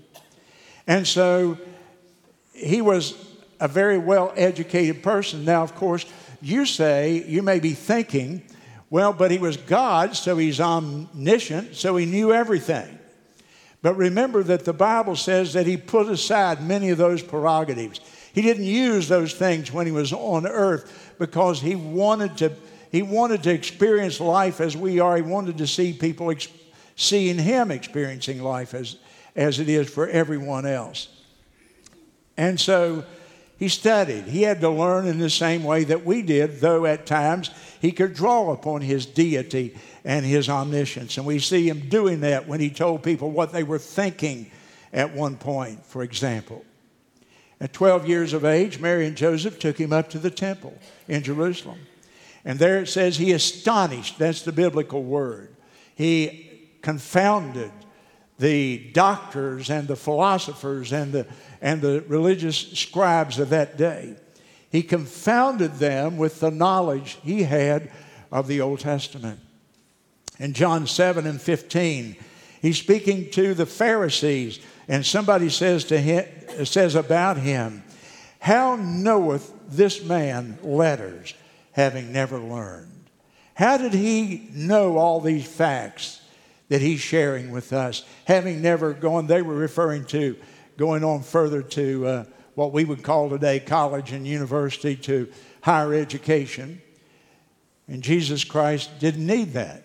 And 0.86 1.06
so 1.06 1.58
he 2.52 2.80
was 2.80 3.14
a 3.60 3.68
very 3.68 3.98
well 3.98 4.32
educated 4.36 5.02
person. 5.02 5.44
Now, 5.44 5.62
of 5.62 5.74
course, 5.74 6.06
you 6.40 6.66
say, 6.66 7.24
you 7.26 7.42
may 7.42 7.60
be 7.60 7.72
thinking, 7.72 8.42
well, 8.90 9.12
but 9.12 9.30
he 9.30 9.38
was 9.38 9.56
God, 9.56 10.16
so 10.16 10.36
he's 10.38 10.60
omniscient, 10.60 11.76
so 11.76 11.96
he 11.96 12.06
knew 12.06 12.32
everything. 12.32 12.97
But 13.82 13.96
remember 13.96 14.42
that 14.42 14.64
the 14.64 14.72
Bible 14.72 15.16
says 15.16 15.52
that 15.52 15.66
he 15.66 15.76
put 15.76 16.08
aside 16.08 16.66
many 16.66 16.90
of 16.90 16.98
those 16.98 17.22
prerogatives. 17.22 18.00
He 18.32 18.42
didn't 18.42 18.64
use 18.64 19.08
those 19.08 19.34
things 19.34 19.72
when 19.72 19.86
he 19.86 19.92
was 19.92 20.12
on 20.12 20.46
earth 20.46 21.14
because 21.18 21.60
he 21.60 21.76
wanted 21.76 22.36
to, 22.38 22.52
he 22.90 23.02
wanted 23.02 23.42
to 23.44 23.52
experience 23.52 24.20
life 24.20 24.60
as 24.60 24.76
we 24.76 25.00
are. 25.00 25.16
He 25.16 25.22
wanted 25.22 25.58
to 25.58 25.66
see 25.66 25.92
people 25.92 26.30
experience 26.30 26.64
seeing 26.98 27.38
him 27.38 27.70
experiencing 27.70 28.42
life 28.42 28.74
as, 28.74 28.96
as 29.36 29.60
it 29.60 29.68
is 29.68 29.88
for 29.88 30.08
everyone 30.08 30.66
else. 30.66 31.08
And 32.36 32.58
so 32.58 33.04
he 33.56 33.68
studied. 33.68 34.24
He 34.24 34.42
had 34.42 34.60
to 34.62 34.68
learn 34.68 35.06
in 35.06 35.18
the 35.18 35.30
same 35.30 35.62
way 35.62 35.84
that 35.84 36.04
we 36.04 36.22
did, 36.22 36.60
though 36.60 36.86
at 36.86 37.06
times 37.06 37.50
he 37.80 37.92
could 37.92 38.14
draw 38.14 38.52
upon 38.52 38.80
his 38.80 39.06
deity 39.06 39.76
and 40.04 40.24
his 40.24 40.48
omniscience. 40.48 41.16
And 41.16 41.26
we 41.26 41.38
see 41.38 41.68
him 41.68 41.88
doing 41.88 42.20
that 42.20 42.48
when 42.48 42.60
he 42.60 42.70
told 42.70 43.02
people 43.02 43.30
what 43.30 43.52
they 43.52 43.62
were 43.62 43.78
thinking 43.78 44.50
at 44.92 45.14
one 45.14 45.36
point, 45.36 45.84
for 45.84 46.02
example. 46.02 46.64
At 47.60 47.72
12 47.72 48.08
years 48.08 48.32
of 48.32 48.44
age, 48.44 48.78
Mary 48.78 49.06
and 49.06 49.16
Joseph 49.16 49.58
took 49.58 49.78
him 49.78 49.92
up 49.92 50.10
to 50.10 50.18
the 50.18 50.30
temple 50.30 50.78
in 51.08 51.22
Jerusalem. 51.22 51.78
And 52.44 52.58
there 52.58 52.78
it 52.78 52.88
says 52.88 53.16
he 53.16 53.32
astonished, 53.32 54.18
that's 54.18 54.42
the 54.42 54.52
biblical 54.52 55.02
word. 55.02 55.54
He 55.94 56.68
confounded 56.82 57.72
the 58.38 58.90
doctors 58.92 59.68
and 59.68 59.88
the 59.88 59.96
philosophers 59.96 60.92
and 60.92 61.12
the, 61.12 61.26
and 61.60 61.82
the 61.82 62.04
religious 62.06 62.56
scribes 62.56 63.38
of 63.38 63.50
that 63.50 63.76
day. 63.76 64.16
He 64.70 64.82
confounded 64.82 65.74
them 65.74 66.16
with 66.16 66.40
the 66.40 66.50
knowledge 66.50 67.18
he 67.22 67.44
had 67.44 67.90
of 68.30 68.46
the 68.46 68.60
Old 68.60 68.80
Testament. 68.80 69.40
In 70.38 70.52
John 70.52 70.86
7 70.86 71.26
and 71.26 71.40
15, 71.40 72.16
he's 72.60 72.78
speaking 72.78 73.30
to 73.30 73.54
the 73.54 73.66
Pharisees, 73.66 74.60
and 74.86 75.04
somebody 75.04 75.48
says 75.48 75.84
to 75.84 75.98
him, 75.98 76.26
says 76.64 76.94
about 76.94 77.38
him, 77.38 77.82
How 78.40 78.76
knoweth 78.76 79.52
this 79.68 80.04
man 80.04 80.58
letters, 80.62 81.34
having 81.72 82.12
never 82.12 82.38
learned? 82.38 82.92
How 83.54 83.78
did 83.78 83.94
he 83.94 84.48
know 84.52 84.98
all 84.98 85.20
these 85.20 85.46
facts? 85.46 86.20
that 86.68 86.80
he's 86.80 87.00
sharing 87.00 87.50
with 87.50 87.72
us. 87.72 88.04
Having 88.26 88.62
never 88.62 88.92
gone, 88.92 89.26
they 89.26 89.42
were 89.42 89.54
referring 89.54 90.04
to 90.06 90.36
going 90.76 91.02
on 91.02 91.22
further 91.22 91.62
to 91.62 92.06
uh, 92.06 92.24
what 92.58 92.72
we 92.72 92.84
would 92.84 93.04
call 93.04 93.30
today 93.30 93.60
college 93.60 94.10
and 94.10 94.26
university 94.26 94.96
to 94.96 95.28
higher 95.60 95.94
education. 95.94 96.82
And 97.86 98.02
Jesus 98.02 98.42
Christ 98.42 98.98
didn't 98.98 99.24
need 99.24 99.52
that 99.52 99.84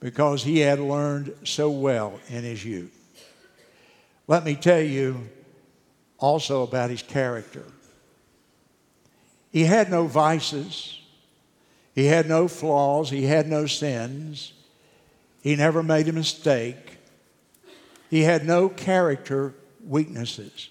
because 0.00 0.42
he 0.42 0.60
had 0.60 0.80
learned 0.80 1.34
so 1.44 1.68
well 1.68 2.18
in 2.30 2.42
his 2.42 2.64
youth. 2.64 2.96
Let 4.26 4.46
me 4.46 4.54
tell 4.54 4.80
you 4.80 5.28
also 6.16 6.62
about 6.62 6.88
his 6.88 7.02
character. 7.02 7.66
He 9.52 9.64
had 9.64 9.90
no 9.90 10.06
vices, 10.06 10.98
he 11.94 12.06
had 12.06 12.26
no 12.26 12.48
flaws, 12.48 13.10
he 13.10 13.24
had 13.26 13.46
no 13.46 13.66
sins. 13.66 14.54
He 15.42 15.54
never 15.54 15.82
made 15.82 16.08
a 16.08 16.14
mistake. 16.14 16.96
He 18.08 18.22
had 18.22 18.46
no 18.46 18.70
character 18.70 19.54
weaknesses. 19.86 20.70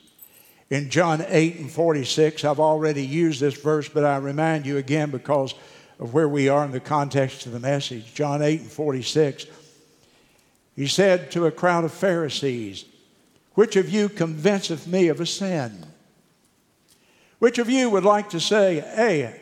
In 0.70 0.90
John 0.90 1.26
8 1.28 1.58
and 1.58 1.72
46, 1.72 2.44
I've 2.44 2.60
already 2.60 3.06
used 3.06 3.42
this 3.42 3.60
verse, 3.60 3.90
but 3.90 4.06
I 4.06 4.18
remind 4.18 4.66
you 4.66 4.78
again 4.78 5.10
because 5.10 5.56
of 6.00 6.14
where 6.14 6.30
we 6.30 6.48
are 6.48 6.64
in 6.64 6.72
the 6.72 6.80
context 6.80 7.46
of 7.46 7.54
the 7.54 7.60
message. 7.60 8.14
John 8.14 8.42
8 8.42 8.62
and 8.62 8.72
46, 8.72 9.48
he 10.76 10.88
said 10.88 11.32
to 11.32 11.48
a 11.48 11.52
crowd 11.52 11.86
of 11.86 11.94
Pharisees, 11.94 12.86
Which 13.56 13.76
of 13.76 13.90
you 13.90 14.10
convinceth 14.10 14.88
me 14.88 15.08
of 15.08 15.20
a 15.20 15.26
sin? 15.26 15.86
Which 17.40 17.58
of 17.58 17.70
you 17.70 17.90
would 17.90 18.06
like 18.06 18.30
to 18.30 18.40
say, 18.40 18.80
Hey, 18.80 19.42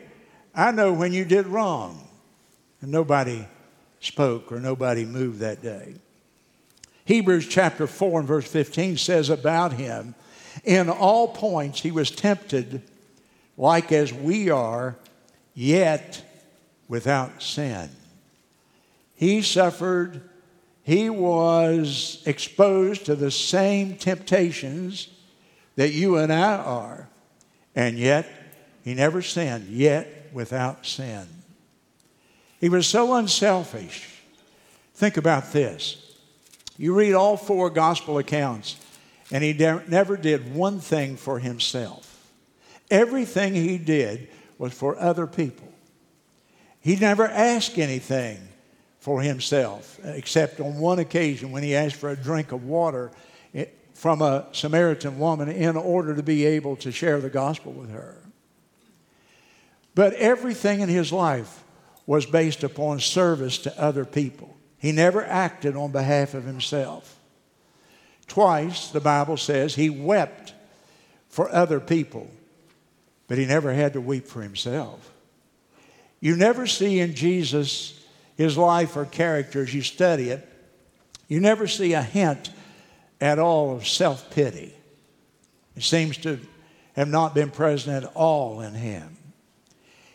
I 0.54 0.70
know 0.70 0.92
when 0.92 1.12
you 1.12 1.24
did 1.24 1.46
wrong? 1.46 2.08
And 2.80 2.90
nobody 2.90 3.46
spoke 4.00 4.50
or 4.50 4.60
nobody 4.60 5.04
moved 5.04 5.40
that 5.40 5.62
day. 5.62 5.94
Hebrews 7.04 7.48
chapter 7.48 7.86
4 7.86 8.20
and 8.20 8.28
verse 8.28 8.46
15 8.50 8.96
says 8.96 9.30
about 9.30 9.74
him, 9.74 10.14
in 10.64 10.88
all 10.88 11.28
points 11.28 11.80
he 11.80 11.90
was 11.90 12.10
tempted 12.10 12.82
like 13.56 13.90
as 13.92 14.12
we 14.12 14.50
are, 14.50 14.96
yet 15.54 16.22
without 16.88 17.42
sin. 17.42 17.90
He 19.16 19.42
suffered, 19.42 20.22
he 20.84 21.10
was 21.10 22.22
exposed 22.24 23.06
to 23.06 23.16
the 23.16 23.32
same 23.32 23.96
temptations 23.96 25.08
that 25.74 25.90
you 25.90 26.16
and 26.16 26.32
I 26.32 26.56
are, 26.56 27.08
and 27.74 27.98
yet 27.98 28.28
he 28.84 28.94
never 28.94 29.20
sinned, 29.22 29.68
yet 29.68 30.30
without 30.32 30.86
sin. 30.86 31.26
He 32.60 32.68
was 32.68 32.86
so 32.86 33.14
unselfish. 33.14 34.22
Think 34.94 35.16
about 35.16 35.52
this. 35.52 36.16
You 36.76 36.94
read 36.94 37.14
all 37.14 37.36
four 37.36 37.70
gospel 37.70 38.18
accounts, 38.18 38.76
and 39.30 39.44
he 39.44 39.52
never 39.52 40.16
did 40.16 40.54
one 40.54 40.80
thing 40.80 41.16
for 41.16 41.38
himself. 41.38 42.04
Everything 42.90 43.54
he 43.54 43.78
did 43.78 44.28
was 44.56 44.72
for 44.72 44.98
other 44.98 45.26
people. 45.26 45.68
He 46.80 46.96
never 46.96 47.26
asked 47.26 47.78
anything 47.78 48.38
for 49.00 49.20
himself, 49.20 49.98
except 50.04 50.60
on 50.60 50.78
one 50.78 50.98
occasion 50.98 51.50
when 51.52 51.62
he 51.62 51.74
asked 51.74 51.96
for 51.96 52.10
a 52.10 52.16
drink 52.16 52.52
of 52.52 52.64
water 52.64 53.10
eh, 53.54 53.66
from 53.94 54.22
a 54.22 54.46
Samaritan 54.52 55.18
woman 55.18 55.48
in 55.48 55.76
order 55.76 56.14
to 56.14 56.22
be 56.22 56.46
able 56.46 56.76
to 56.76 56.90
share 56.90 57.20
the 57.20 57.30
gospel 57.30 57.72
with 57.72 57.90
her. 57.90 58.16
But 59.94 60.14
everything 60.14 60.80
in 60.80 60.88
his 60.88 61.12
life 61.12 61.64
was 62.06 62.24
based 62.24 62.64
upon 62.64 63.00
service 63.00 63.58
to 63.58 63.80
other 63.80 64.04
people. 64.04 64.56
He 64.78 64.92
never 64.92 65.24
acted 65.24 65.76
on 65.76 65.92
behalf 65.92 66.34
of 66.34 66.44
himself. 66.44 67.17
Twice, 68.28 68.88
the 68.90 69.00
Bible 69.00 69.36
says, 69.36 69.74
he 69.74 69.90
wept 69.90 70.52
for 71.28 71.50
other 71.50 71.80
people, 71.80 72.30
but 73.26 73.38
he 73.38 73.46
never 73.46 73.72
had 73.72 73.94
to 73.94 74.00
weep 74.00 74.26
for 74.26 74.42
himself. 74.42 75.12
You 76.20 76.36
never 76.36 76.66
see 76.66 77.00
in 77.00 77.14
Jesus 77.14 77.98
his 78.36 78.56
life 78.56 78.96
or 78.96 79.04
character 79.04 79.62
as 79.62 79.74
you 79.74 79.82
study 79.82 80.30
it, 80.30 80.46
you 81.26 81.40
never 81.40 81.66
see 81.66 81.92
a 81.92 82.02
hint 82.02 82.50
at 83.20 83.38
all 83.38 83.74
of 83.74 83.86
self 83.86 84.30
pity. 84.30 84.72
It 85.76 85.82
seems 85.82 86.16
to 86.18 86.38
have 86.94 87.08
not 87.08 87.34
been 87.34 87.50
present 87.50 88.04
at 88.04 88.12
all 88.14 88.60
in 88.60 88.74
him. 88.74 89.16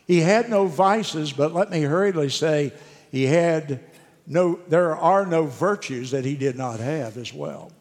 He 0.08 0.20
had 0.20 0.50
no 0.50 0.67
vices, 0.67 1.32
but 1.32 1.53
let 1.53 1.70
me 1.70 1.82
hurriedly 1.82 2.29
say 2.29 2.74
he 3.12 3.25
had 3.25 3.79
no, 4.25 4.60
there 4.67 4.96
are 4.96 5.25
no 5.25 5.46
virtues 5.46 6.12
that 6.12 6.25
he 6.25 6.36
did 6.36 6.58
not 6.58 6.79
have 6.79 7.17
as 7.17 7.34
well. 7.34 7.72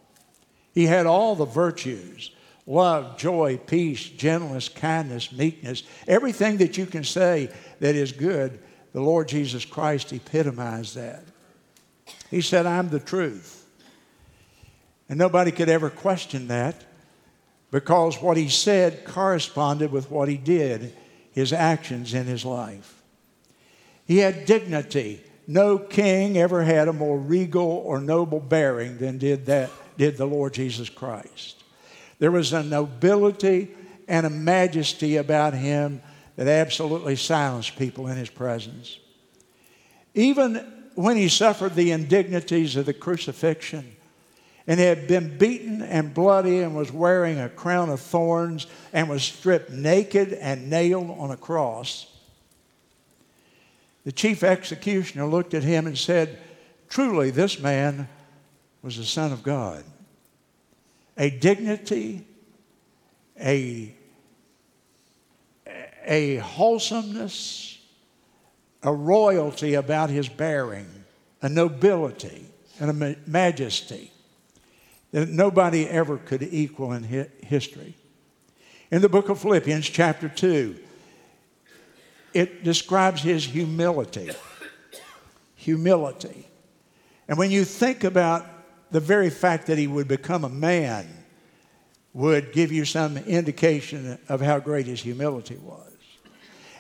He 0.73 0.87
had 0.87 1.07
all 1.07 1.35
the 1.35 1.45
virtues 1.45 2.31
love, 2.67 3.19
joy, 3.19 3.59
peace, 3.67 4.09
gentleness, 4.09 4.69
kindness, 4.69 5.33
meekness, 5.33 5.83
everything 6.07 6.59
that 6.59 6.79
you 6.79 6.87
can 6.87 7.05
say 7.05 7.51
that 7.81 7.95
is 7.95 8.13
good. 8.13 8.61
The 8.93 9.01
Lord 9.01 9.29
Jesus 9.29 9.65
Christ 9.65 10.13
epitomized 10.13 10.95
that. 10.97 11.25
He 12.31 12.41
said, 12.41 12.67
I'm 12.67 12.89
the 12.89 13.01
truth. 13.01 13.67
And 15.09 15.19
nobody 15.19 15.51
could 15.51 15.69
ever 15.69 15.91
question 15.91 16.49
that 16.49 16.85
because 17.71 18.21
what 18.23 18.37
he 18.37 18.49
said 18.49 19.05
corresponded 19.05 19.91
with 19.91 20.11
what 20.11 20.29
he 20.29 20.37
did, 20.37 20.95
his 21.33 21.53
actions 21.53 22.15
in 22.15 22.27
his 22.27 22.45
life. 22.45 23.03
He 24.07 24.19
had 24.19 24.45
dignity. 24.45 25.23
No 25.47 25.79
king 25.79 26.37
ever 26.37 26.63
had 26.63 26.87
a 26.87 26.93
more 26.93 27.19
regal 27.19 27.83
or 27.85 28.01
noble 28.01 28.41
bearing 28.41 28.99
than 28.99 29.19
did 29.19 29.47
that 29.47 29.71
did 29.97 30.17
the 30.17 30.27
Lord 30.27 30.55
Jesus 30.55 30.89
Christ. 30.89 31.63
There 32.19 32.31
was 32.31 32.53
a 32.53 32.63
nobility 32.63 33.75
and 34.09 34.27
a 34.27 34.31
majesty 34.31 35.17
about 35.17 35.55
him 35.55 36.03
that 36.37 36.49
absolutely 36.49 37.17
silenced 37.17 37.77
people 37.77 38.09
in 38.09 38.17
his 38.17 38.31
presence. 38.31 38.99
Even 40.15 40.57
when 40.95 41.17
he 41.17 41.29
suffered 41.29 41.75
the 41.75 41.91
indignities 41.91 42.77
of 42.77 42.87
the 42.87 42.93
crucifixion 42.93 43.97
and 44.67 44.79
had 44.79 45.09
been 45.09 45.37
beaten 45.39 45.83
and 45.83 46.15
bloody 46.15 46.61
and 46.61 46.77
was 46.77 46.93
wearing 46.93 47.41
a 47.41 47.49
crown 47.49 47.91
of 47.91 48.01
thorns 48.01 48.67
and 48.93 49.09
was 49.09 49.23
stripped 49.23 49.71
naked 49.71 50.33
and 50.35 50.71
nailed 50.71 51.11
on 51.11 51.31
a 51.31 51.37
cross, 51.37 52.07
the 54.05 54.13
chief 54.13 54.43
executioner 54.43 55.27
looked 55.27 55.55
at 55.55 55.63
him 55.63 55.87
and 55.87 55.97
said, 55.97 56.39
Truly, 56.89 57.31
this 57.31 57.59
man 57.59 58.09
was 58.83 58.97
the 58.97 59.05
Son 59.05 59.33
of 59.33 59.43
God. 59.43 59.85
A 61.17 61.31
dignity, 61.31 62.27
a, 63.41 63.95
a 66.05 66.37
wholesomeness, 66.37 67.79
a 68.83 68.93
royalty 68.93 69.75
about 69.75 70.11
his 70.11 70.29
bearing, 70.29 70.89
a 71.41 71.49
nobility, 71.49 72.47
and 72.81 73.03
a 73.03 73.17
majesty 73.27 74.11
that 75.13 75.29
nobody 75.29 75.87
ever 75.87 76.17
could 76.17 76.43
equal 76.43 76.93
in 76.93 77.29
history. 77.45 77.95
In 78.91 79.03
the 79.03 79.09
book 79.09 79.29
of 79.29 79.41
Philippians, 79.41 79.89
chapter 79.89 80.29
2, 80.29 80.77
it 82.35 82.65
describes 82.65 83.23
his 83.23 83.45
humility. 83.45 84.31
Humility. 85.57 86.49
And 87.29 87.39
when 87.39 87.51
you 87.51 87.65
think 87.65 88.05
about 88.05 88.47
the 88.93 89.01
very 89.01 89.31
fact 89.31 89.67
that 89.67 89.79
he 89.79 89.87
would 89.87 90.07
become 90.07 90.45
a 90.45 90.49
man, 90.49 91.09
would 92.15 92.53
give 92.53 92.71
you 92.71 92.85
some 92.85 93.17
indication 93.17 94.19
of 94.29 94.41
how 94.41 94.59
great 94.59 94.87
his 94.87 95.01
humility 95.01 95.57
was. 95.57 95.91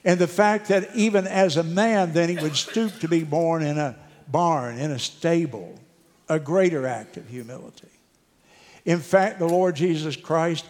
And 0.04 0.18
the 0.18 0.26
fact 0.26 0.68
that 0.68 0.94
even 0.94 1.26
as 1.26 1.56
a 1.56 1.62
man, 1.62 2.12
then 2.12 2.28
he 2.28 2.36
would 2.36 2.56
stoop 2.56 2.98
to 3.00 3.08
be 3.08 3.24
born 3.24 3.62
in 3.62 3.78
a 3.78 3.96
barn, 4.28 4.78
in 4.78 4.90
a 4.90 4.98
stable, 4.98 5.78
a 6.28 6.38
greater 6.38 6.86
act 6.86 7.16
of 7.16 7.28
humility. 7.28 7.88
In 8.84 8.98
fact, 8.98 9.38
the 9.38 9.46
Lord 9.46 9.76
Jesus 9.76 10.16
Christ 10.16 10.66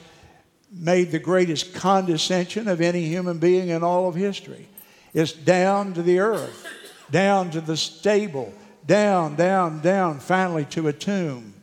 made 0.70 1.11
the 1.11 1.18
greatest 1.18 1.74
condescension 1.74 2.68
of 2.68 2.81
any 2.81 3.07
human 3.07 3.38
being 3.38 3.68
in 3.68 3.83
all 3.83 4.09
of 4.09 4.14
history. 4.14 4.68
It's 5.14 5.33
down 5.33 5.94
to 5.94 6.02
the 6.02 6.20
earth, 6.20 6.66
down 7.11 7.50
to 7.50 7.61
the 7.61 7.76
stable, 7.76 8.52
down, 8.86 9.36
down, 9.36 9.80
down, 9.80 10.20
finally 10.20 10.64
to 10.66 10.88
a 10.88 10.92
tomb 10.92 11.54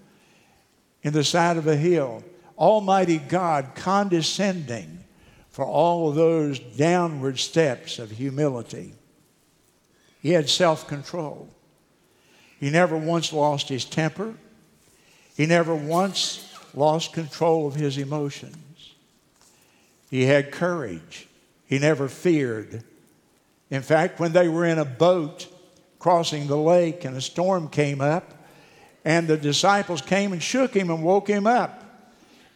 in 1.03 1.13
the 1.13 1.23
side 1.23 1.57
of 1.57 1.67
a 1.67 1.75
hill. 1.75 2.23
Almighty 2.57 3.17
God 3.17 3.71
condescending 3.75 5.03
for 5.49 5.65
all 5.65 6.11
those 6.11 6.59
downward 6.59 7.39
steps 7.39 7.99
of 7.99 8.11
humility. 8.11 8.93
He 10.21 10.31
had 10.31 10.49
self 10.49 10.87
control. 10.87 11.49
He 12.59 12.69
never 12.69 12.97
once 12.97 13.31
lost 13.31 13.69
his 13.69 13.85
temper. 13.85 14.35
He 15.37 15.45
never 15.45 15.73
once 15.73 16.53
lost 16.73 17.13
control 17.13 17.67
of 17.67 17.75
his 17.75 17.97
emotions. 17.97 18.93
He 20.09 20.25
had 20.25 20.51
courage. 20.51 21.27
He 21.65 21.79
never 21.79 22.09
feared. 22.09 22.83
In 23.69 23.81
fact, 23.81 24.19
when 24.19 24.33
they 24.33 24.49
were 24.49 24.65
in 24.65 24.79
a 24.79 24.85
boat 24.85 25.47
crossing 25.99 26.47
the 26.47 26.57
lake 26.57 27.05
and 27.05 27.15
a 27.15 27.21
storm 27.21 27.69
came 27.69 28.01
up, 28.01 28.33
and 29.05 29.27
the 29.27 29.37
disciples 29.37 30.01
came 30.01 30.33
and 30.33 30.41
shook 30.41 30.73
him 30.73 30.89
and 30.89 31.03
woke 31.03 31.27
him 31.27 31.45
up 31.45 31.85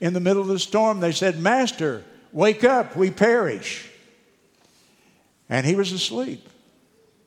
in 0.04 0.12
the 0.12 0.20
middle 0.20 0.42
of 0.42 0.50
the 0.50 0.60
storm, 0.60 1.00
they 1.00 1.14
said, 1.14 1.40
Master, 1.40 2.04
wake 2.34 2.66
up, 2.66 2.98
we 2.98 3.10
perish. 3.10 3.90
And 5.48 5.66
he 5.66 5.76
was 5.76 5.94
asleep 5.94 6.46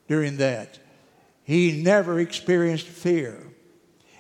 during 0.09 0.37
that. 0.37 0.79
He 1.43 1.81
never 1.81 2.21
experienced 2.21 2.87
fear. 2.87 3.43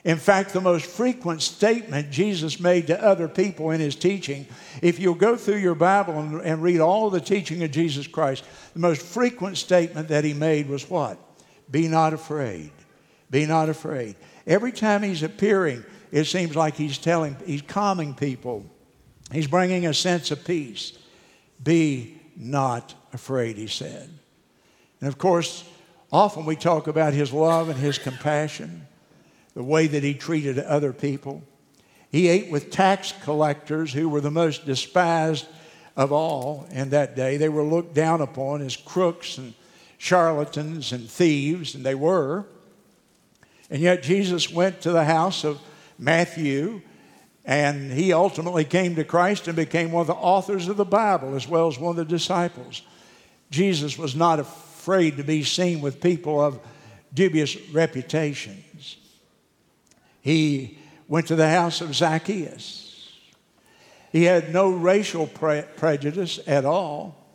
In 0.05 0.17
fact, 0.17 0.55
the 0.55 0.63
most 0.63 0.87
frequent 0.87 1.43
statement 1.43 2.11
Jesus 2.11 2.59
made 2.59 2.87
to 2.87 3.05
other 3.05 3.29
people 3.29 3.73
in 3.73 3.81
his 3.81 3.95
teaching, 3.95 4.47
if 4.81 4.99
you'll 4.99 5.15
go 5.15 5.37
through 5.37 5.59
your 5.59 5.75
Bible 5.75 6.19
and, 6.19 6.41
and 6.41 6.63
read 6.63 6.81
all 6.81 7.11
the 7.11 7.21
teaching 7.21 7.63
of 7.63 7.71
Jesus 7.71 8.07
Christ, 8.07 8.43
the 8.73 8.81
most 8.81 9.03
frequent 9.03 9.59
statement 9.59 10.09
that 10.09 10.25
he 10.25 10.33
made 10.33 10.67
was 10.67 10.89
what? 10.89 11.19
Be 11.70 11.88
not 11.88 12.12
afraid. 12.12 12.70
Be 13.31 13.46
not 13.46 13.68
afraid. 13.68 14.16
Every 14.46 14.72
time 14.72 15.02
he's 15.02 15.22
appearing, 15.22 15.85
it 16.12 16.24
seems 16.24 16.55
like 16.55 16.76
he's 16.76 16.98
telling, 16.98 17.37
he's 17.44 17.62
calming 17.62 18.14
people. 18.14 18.64
He's 19.33 19.48
bringing 19.48 19.87
a 19.87 19.94
sense 19.94 20.31
of 20.31 20.44
peace. 20.44 20.92
Be 21.62 22.20
not 22.37 22.94
afraid, 23.12 23.57
he 23.57 23.66
said. 23.66 24.09
And 25.00 25.09
of 25.09 25.18
course, 25.18 25.64
often 26.12 26.46
we 26.46 26.57
talk 26.57 26.87
about 26.87 27.12
his 27.12 27.33
love 27.33 27.68
and 27.68 27.79
his 27.79 27.98
compassion 27.98 28.87
the 29.55 29.64
way 29.64 29.87
that 29.87 30.02
he 30.02 30.14
treated 30.14 30.59
other 30.59 30.92
people. 30.92 31.42
He 32.12 32.29
ate 32.29 32.50
with 32.50 32.70
tax 32.70 33.12
collectors 33.24 33.92
who 33.92 34.09
were 34.09 34.20
the 34.20 34.31
most 34.31 34.66
despised 34.66 35.46
of 35.96 36.12
all 36.12 36.66
in 36.70 36.90
that 36.90 37.16
day. 37.16 37.37
They 37.37 37.48
were 37.48 37.64
looked 37.64 37.94
down 37.94 38.20
upon 38.20 38.62
as 38.62 38.76
crooks 38.76 39.38
and 39.38 39.55
charlatans 39.99 40.93
and 40.93 41.09
thieves, 41.09 41.75
and 41.75 41.85
they 41.85 41.95
were. 41.95 42.47
And 43.71 43.81
yet 43.81 44.03
Jesus 44.03 44.51
went 44.51 44.81
to 44.83 44.93
the 44.93 45.05
house 45.05 45.45
of 45.45 45.61
Matthew 45.99 46.83
And 47.47 47.93
he 47.93 48.13
ultimately 48.13 48.65
came 48.65 48.97
to 48.97 49.05
Christ 49.05 49.47
and 49.47 49.55
became 49.55 49.93
one 49.93 50.01
of 50.01 50.09
the 50.09 50.15
authors 50.15 50.67
of 50.67 50.77
the 50.77 50.85
Bible 50.85 51.37
as 51.37 51.47
well 51.47 51.69
as 51.69 51.79
one 51.79 51.91
of 51.91 51.97
the 51.97 52.05
disciples. 52.05 52.83
Jesus 53.51 53.97
was 53.97 54.17
not 54.17 54.41
afraid 54.41 55.17
to 55.17 55.23
be 55.23 55.45
seen 55.45 55.81
with 55.81 56.01
people 56.01 56.41
of 56.41 56.59
dubious 57.15 57.57
reputations. 57.71 58.97
He 60.21 60.79
went 61.07 61.29
to 61.29 61.37
the 61.37 61.49
house 61.49 61.81
of 61.81 61.95
Zacchaeus. 61.95 63.13
He 64.11 64.25
had 64.25 64.53
no 64.53 64.69
racial 64.71 65.29
pre- 65.29 65.63
prejudice 65.77 66.41
at 66.49 66.65
all. 66.65 67.26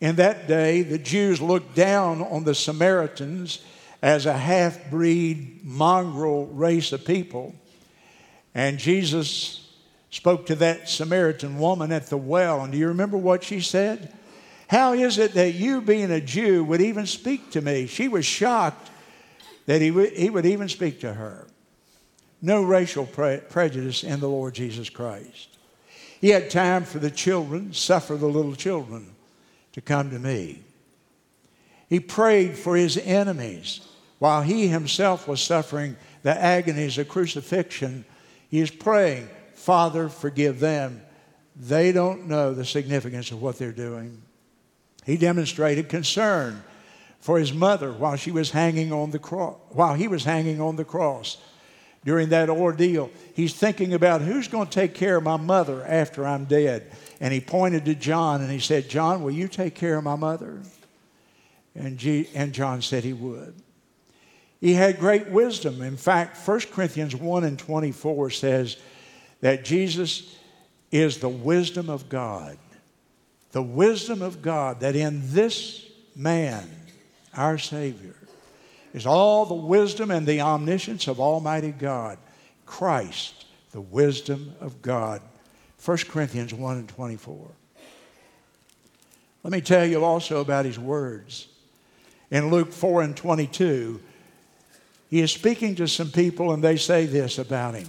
In 0.00 0.16
that 0.16 0.46
day, 0.46 0.82
the 0.82 0.98
Jews 0.98 1.40
looked 1.40 1.74
down 1.74 2.22
on 2.22 2.44
the 2.44 2.54
Samaritans 2.54 3.60
as 4.00 4.26
a 4.26 4.32
half 4.32 4.90
breed, 4.90 5.64
mongrel 5.64 6.46
race 6.46 6.92
of 6.92 7.04
people. 7.04 7.54
And 8.54 8.78
Jesus 8.78 9.68
spoke 10.10 10.46
to 10.46 10.54
that 10.56 10.88
Samaritan 10.88 11.58
woman 11.58 11.90
at 11.90 12.06
the 12.06 12.16
well. 12.16 12.62
And 12.62 12.72
do 12.72 12.78
you 12.78 12.88
remember 12.88 13.16
what 13.16 13.42
she 13.42 13.60
said? 13.60 14.12
How 14.68 14.92
is 14.92 15.18
it 15.18 15.34
that 15.34 15.54
you, 15.54 15.80
being 15.80 16.10
a 16.10 16.20
Jew, 16.20 16.62
would 16.64 16.80
even 16.80 17.06
speak 17.06 17.50
to 17.52 17.60
me? 17.60 17.86
She 17.86 18.06
was 18.06 18.24
shocked 18.24 18.90
that 19.66 19.80
he 19.80 19.90
would, 19.90 20.12
he 20.12 20.30
would 20.30 20.46
even 20.46 20.68
speak 20.68 21.00
to 21.00 21.12
her. 21.12 21.48
No 22.40 22.62
racial 22.62 23.04
pre- 23.04 23.38
prejudice 23.38 24.04
in 24.04 24.20
the 24.20 24.28
Lord 24.28 24.54
Jesus 24.54 24.88
Christ. 24.88 25.56
He 26.20 26.28
had 26.28 26.50
time 26.50 26.84
for 26.84 27.00
the 27.00 27.10
children, 27.10 27.72
suffer 27.72 28.16
the 28.16 28.28
little 28.28 28.54
children 28.54 29.14
to 29.72 29.80
come 29.80 30.10
to 30.10 30.18
me. 30.18 30.62
He 31.88 32.00
prayed 32.00 32.56
for 32.56 32.76
his 32.76 32.98
enemies 32.98 33.80
while 34.18 34.42
he 34.42 34.68
himself 34.68 35.26
was 35.26 35.40
suffering 35.40 35.96
the 36.22 36.36
agonies 36.36 36.98
of 36.98 37.08
crucifixion. 37.08 38.04
He 38.50 38.60
is 38.60 38.70
praying, 38.70 39.28
Father, 39.54 40.08
forgive 40.08 40.60
them. 40.60 41.02
They 41.56 41.92
don't 41.92 42.28
know 42.28 42.54
the 42.54 42.64
significance 42.64 43.30
of 43.30 43.42
what 43.42 43.58
they're 43.58 43.72
doing. 43.72 44.22
He 45.04 45.16
demonstrated 45.16 45.88
concern 45.88 46.62
for 47.20 47.38
his 47.38 47.52
mother 47.52 47.92
while 47.92 48.16
she 48.16 48.30
was 48.30 48.50
hanging 48.50 48.92
on 48.92 49.10
the 49.10 49.18
cross, 49.18 49.56
while 49.70 49.94
he 49.94 50.06
was 50.06 50.24
hanging 50.24 50.60
on 50.60 50.76
the 50.76 50.84
cross 50.84 51.38
during 52.04 52.30
that 52.30 52.48
ordeal. 52.48 53.10
He's 53.34 53.54
thinking 53.54 53.94
about 53.94 54.20
who's 54.20 54.48
going 54.48 54.66
to 54.66 54.72
take 54.72 54.94
care 54.94 55.16
of 55.16 55.24
my 55.24 55.36
mother 55.36 55.84
after 55.84 56.26
I'm 56.26 56.44
dead. 56.44 56.90
And 57.20 57.32
he 57.32 57.40
pointed 57.40 57.84
to 57.86 57.94
John 57.94 58.40
and 58.40 58.50
he 58.50 58.60
said, 58.60 58.88
John, 58.88 59.22
will 59.22 59.32
you 59.32 59.48
take 59.48 59.74
care 59.74 59.96
of 59.96 60.04
my 60.04 60.16
mother? 60.16 60.62
And, 61.74 61.98
G- 61.98 62.28
and 62.34 62.52
John 62.52 62.82
said 62.82 63.04
he 63.04 63.12
would. 63.12 63.54
He 64.60 64.74
had 64.74 64.98
great 64.98 65.28
wisdom. 65.28 65.82
In 65.82 65.96
fact, 65.96 66.36
1 66.46 66.60
Corinthians 66.72 67.14
1 67.14 67.44
and 67.44 67.58
24 67.58 68.30
says 68.30 68.76
that 69.40 69.64
Jesus 69.64 70.36
is 70.90 71.18
the 71.18 71.28
wisdom 71.28 71.88
of 71.88 72.08
God. 72.08 72.58
The 73.52 73.62
wisdom 73.62 74.20
of 74.22 74.42
God, 74.42 74.80
that 74.80 74.96
in 74.96 75.32
this 75.32 75.86
man, 76.14 76.68
our 77.34 77.58
Savior, 77.58 78.16
is 78.94 79.06
all 79.06 79.44
the 79.44 79.54
wisdom 79.54 80.10
and 80.10 80.26
the 80.26 80.40
omniscience 80.40 81.06
of 81.08 81.20
Almighty 81.20 81.72
God. 81.72 82.18
Christ, 82.66 83.46
the 83.72 83.80
wisdom 83.80 84.54
of 84.60 84.82
God. 84.82 85.22
1 85.84 85.98
Corinthians 86.08 86.52
1 86.52 86.76
and 86.76 86.88
24. 86.88 87.48
Let 89.42 89.52
me 89.52 89.60
tell 89.60 89.86
you 89.86 90.04
also 90.04 90.40
about 90.40 90.64
his 90.64 90.78
words. 90.78 91.48
In 92.30 92.50
Luke 92.50 92.72
4 92.72 93.02
and 93.02 93.16
22, 93.16 94.00
he 95.08 95.20
is 95.20 95.32
speaking 95.32 95.74
to 95.76 95.88
some 95.88 96.10
people, 96.10 96.52
and 96.52 96.62
they 96.62 96.76
say 96.76 97.06
this 97.06 97.38
about 97.38 97.74
him 97.74 97.88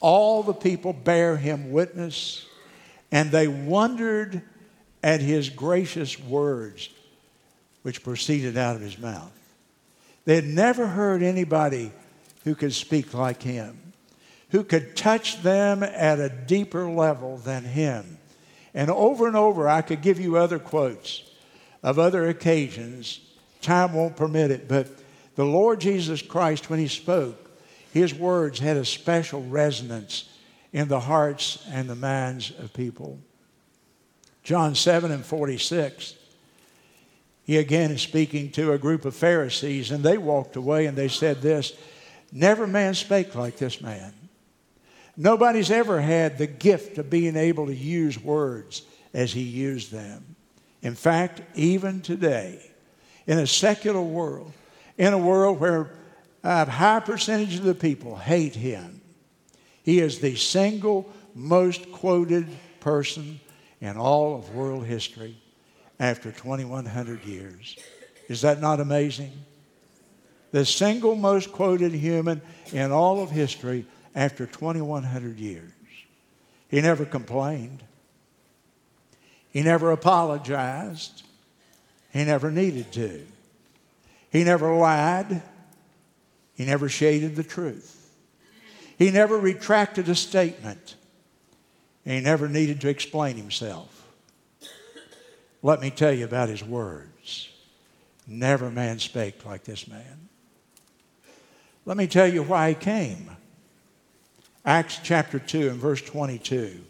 All 0.00 0.42
the 0.42 0.52
people 0.52 0.92
bear 0.92 1.36
him 1.36 1.72
witness, 1.72 2.46
and 3.10 3.30
they 3.30 3.48
wondered 3.48 4.42
at 5.02 5.20
his 5.20 5.48
gracious 5.48 6.18
words 6.18 6.88
which 7.82 8.04
proceeded 8.04 8.56
out 8.56 8.76
of 8.76 8.82
his 8.82 8.98
mouth. 8.98 9.32
They 10.24 10.36
had 10.36 10.46
never 10.46 10.86
heard 10.86 11.22
anybody 11.22 11.92
who 12.44 12.54
could 12.54 12.72
speak 12.72 13.14
like 13.14 13.42
him, 13.42 13.92
who 14.50 14.64
could 14.64 14.96
touch 14.96 15.42
them 15.42 15.82
at 15.82 16.20
a 16.20 16.28
deeper 16.28 16.88
level 16.88 17.38
than 17.38 17.64
him. 17.64 18.18
And 18.74 18.90
over 18.90 19.26
and 19.26 19.36
over, 19.36 19.68
I 19.68 19.82
could 19.82 20.02
give 20.02 20.20
you 20.20 20.36
other 20.36 20.58
quotes 20.58 21.30
of 21.82 21.98
other 21.98 22.28
occasions. 22.28 23.20
Time 23.60 23.92
won't 23.92 24.16
permit 24.16 24.50
it, 24.50 24.68
but 24.68 24.88
the 25.34 25.44
Lord 25.44 25.80
Jesus 25.80 26.22
Christ, 26.22 26.70
when 26.70 26.78
he 26.78 26.88
spoke, 26.88 27.50
his 27.92 28.14
words 28.14 28.58
had 28.58 28.76
a 28.76 28.84
special 28.84 29.42
resonance 29.42 30.28
in 30.72 30.88
the 30.88 31.00
hearts 31.00 31.64
and 31.70 31.88
the 31.88 31.94
minds 31.94 32.52
of 32.58 32.72
people. 32.72 33.18
John 34.42 34.74
7 34.74 35.10
and 35.10 35.24
46 35.24 36.14
he 37.44 37.58
again 37.58 37.90
is 37.90 38.02
speaking 38.02 38.50
to 38.52 38.72
a 38.72 38.78
group 38.78 39.04
of 39.04 39.16
Pharisees, 39.16 39.90
and 39.90 40.04
they 40.04 40.18
walked 40.18 40.56
away 40.56 40.86
and 40.86 40.96
they 40.96 41.08
said 41.08 41.42
this 41.42 41.72
Never 42.30 42.66
man 42.66 42.94
spake 42.94 43.34
like 43.34 43.58
this 43.58 43.80
man. 43.80 44.14
Nobody's 45.16 45.70
ever 45.70 46.00
had 46.00 46.38
the 46.38 46.46
gift 46.46 46.96
of 46.96 47.10
being 47.10 47.36
able 47.36 47.66
to 47.66 47.74
use 47.74 48.18
words 48.18 48.82
as 49.12 49.32
he 49.32 49.42
used 49.42 49.92
them. 49.92 50.36
In 50.80 50.94
fact, 50.94 51.42
even 51.54 52.00
today, 52.00 52.58
in 53.26 53.38
a 53.38 53.46
secular 53.46 54.00
world, 54.00 54.52
in 54.96 55.12
a 55.12 55.18
world 55.18 55.60
where 55.60 55.90
a 56.42 56.64
high 56.64 57.00
percentage 57.00 57.56
of 57.56 57.64
the 57.64 57.74
people 57.74 58.16
hate 58.16 58.54
him, 58.54 59.02
he 59.82 60.00
is 60.00 60.20
the 60.20 60.36
single 60.36 61.12
most 61.34 61.92
quoted 61.92 62.46
person 62.80 63.40
in 63.80 63.96
all 63.96 64.36
of 64.36 64.54
world 64.54 64.86
history 64.86 65.41
after 66.02 66.32
2,100 66.32 67.24
years. 67.24 67.78
Is 68.28 68.40
that 68.40 68.60
not 68.60 68.80
amazing? 68.80 69.30
The 70.50 70.66
single 70.66 71.14
most 71.14 71.52
quoted 71.52 71.92
human 71.92 72.42
in 72.72 72.90
all 72.90 73.22
of 73.22 73.30
history 73.30 73.86
after 74.12 74.44
2,100 74.44 75.38
years. 75.38 75.70
He 76.68 76.80
never 76.80 77.04
complained. 77.04 77.84
He 79.52 79.62
never 79.62 79.92
apologized. 79.92 81.22
He 82.12 82.24
never 82.24 82.50
needed 82.50 82.90
to. 82.94 83.24
He 84.30 84.42
never 84.42 84.74
lied. 84.74 85.40
He 86.54 86.64
never 86.64 86.88
shaded 86.88 87.36
the 87.36 87.44
truth. 87.44 88.10
He 88.98 89.12
never 89.12 89.38
retracted 89.38 90.08
a 90.08 90.16
statement. 90.16 90.96
He 92.04 92.18
never 92.18 92.48
needed 92.48 92.80
to 92.80 92.88
explain 92.88 93.36
himself. 93.36 94.01
Let 95.62 95.80
me 95.80 95.90
tell 95.90 96.12
you 96.12 96.24
about 96.24 96.48
his 96.48 96.64
words. 96.64 97.48
Never 98.26 98.70
man 98.70 98.98
spake 98.98 99.44
like 99.44 99.64
this 99.64 99.86
man. 99.86 100.28
Let 101.84 101.96
me 101.96 102.06
tell 102.06 102.26
you 102.26 102.42
why 102.42 102.70
he 102.70 102.74
came. 102.74 103.30
Acts 104.64 105.00
chapter 105.02 105.38
2 105.38 105.70
and 105.70 105.78
verse 105.78 106.02
22. 106.02 106.80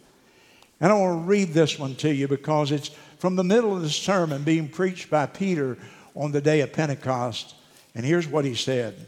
And 0.80 0.92
I 0.92 0.98
want 0.98 1.22
to 1.22 1.28
read 1.28 1.48
this 1.50 1.78
one 1.78 1.94
to 1.96 2.12
you 2.12 2.28
because 2.28 2.72
it's 2.72 2.90
from 3.18 3.36
the 3.36 3.44
middle 3.44 3.74
of 3.74 3.82
the 3.82 3.90
sermon 3.90 4.42
being 4.42 4.68
preached 4.68 5.08
by 5.08 5.26
Peter 5.26 5.78
on 6.14 6.32
the 6.32 6.40
day 6.40 6.60
of 6.60 6.72
Pentecost. 6.72 7.54
And 7.94 8.04
here's 8.04 8.26
what 8.26 8.44
he 8.44 8.54
said 8.54 9.06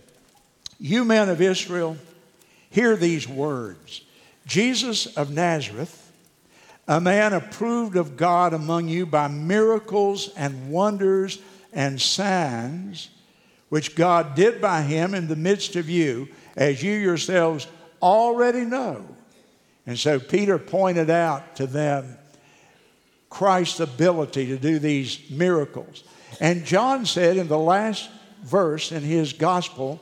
You 0.78 1.04
men 1.04 1.28
of 1.28 1.40
Israel, 1.40 1.96
hear 2.70 2.96
these 2.96 3.28
words 3.28 4.02
Jesus 4.46 5.06
of 5.16 5.30
Nazareth 5.30 6.03
a 6.86 7.00
man 7.00 7.32
approved 7.32 7.96
of 7.96 8.16
God 8.16 8.52
among 8.52 8.88
you 8.88 9.06
by 9.06 9.28
miracles 9.28 10.28
and 10.36 10.70
wonders 10.70 11.38
and 11.72 12.00
signs, 12.00 13.08
which 13.68 13.96
God 13.96 14.34
did 14.34 14.60
by 14.60 14.82
him 14.82 15.14
in 15.14 15.28
the 15.28 15.36
midst 15.36 15.76
of 15.76 15.88
you, 15.88 16.28
as 16.56 16.82
you 16.82 16.92
yourselves 16.92 17.66
already 18.02 18.64
know. 18.64 19.04
And 19.86 19.98
so 19.98 20.18
Peter 20.18 20.58
pointed 20.58 21.10
out 21.10 21.56
to 21.56 21.66
them 21.66 22.16
Christ's 23.28 23.80
ability 23.80 24.46
to 24.46 24.56
do 24.56 24.78
these 24.78 25.30
miracles. 25.30 26.04
And 26.40 26.64
John 26.64 27.06
said 27.06 27.36
in 27.36 27.48
the 27.48 27.58
last 27.58 28.08
verse 28.42 28.92
in 28.92 29.02
his 29.02 29.32
gospel 29.32 30.00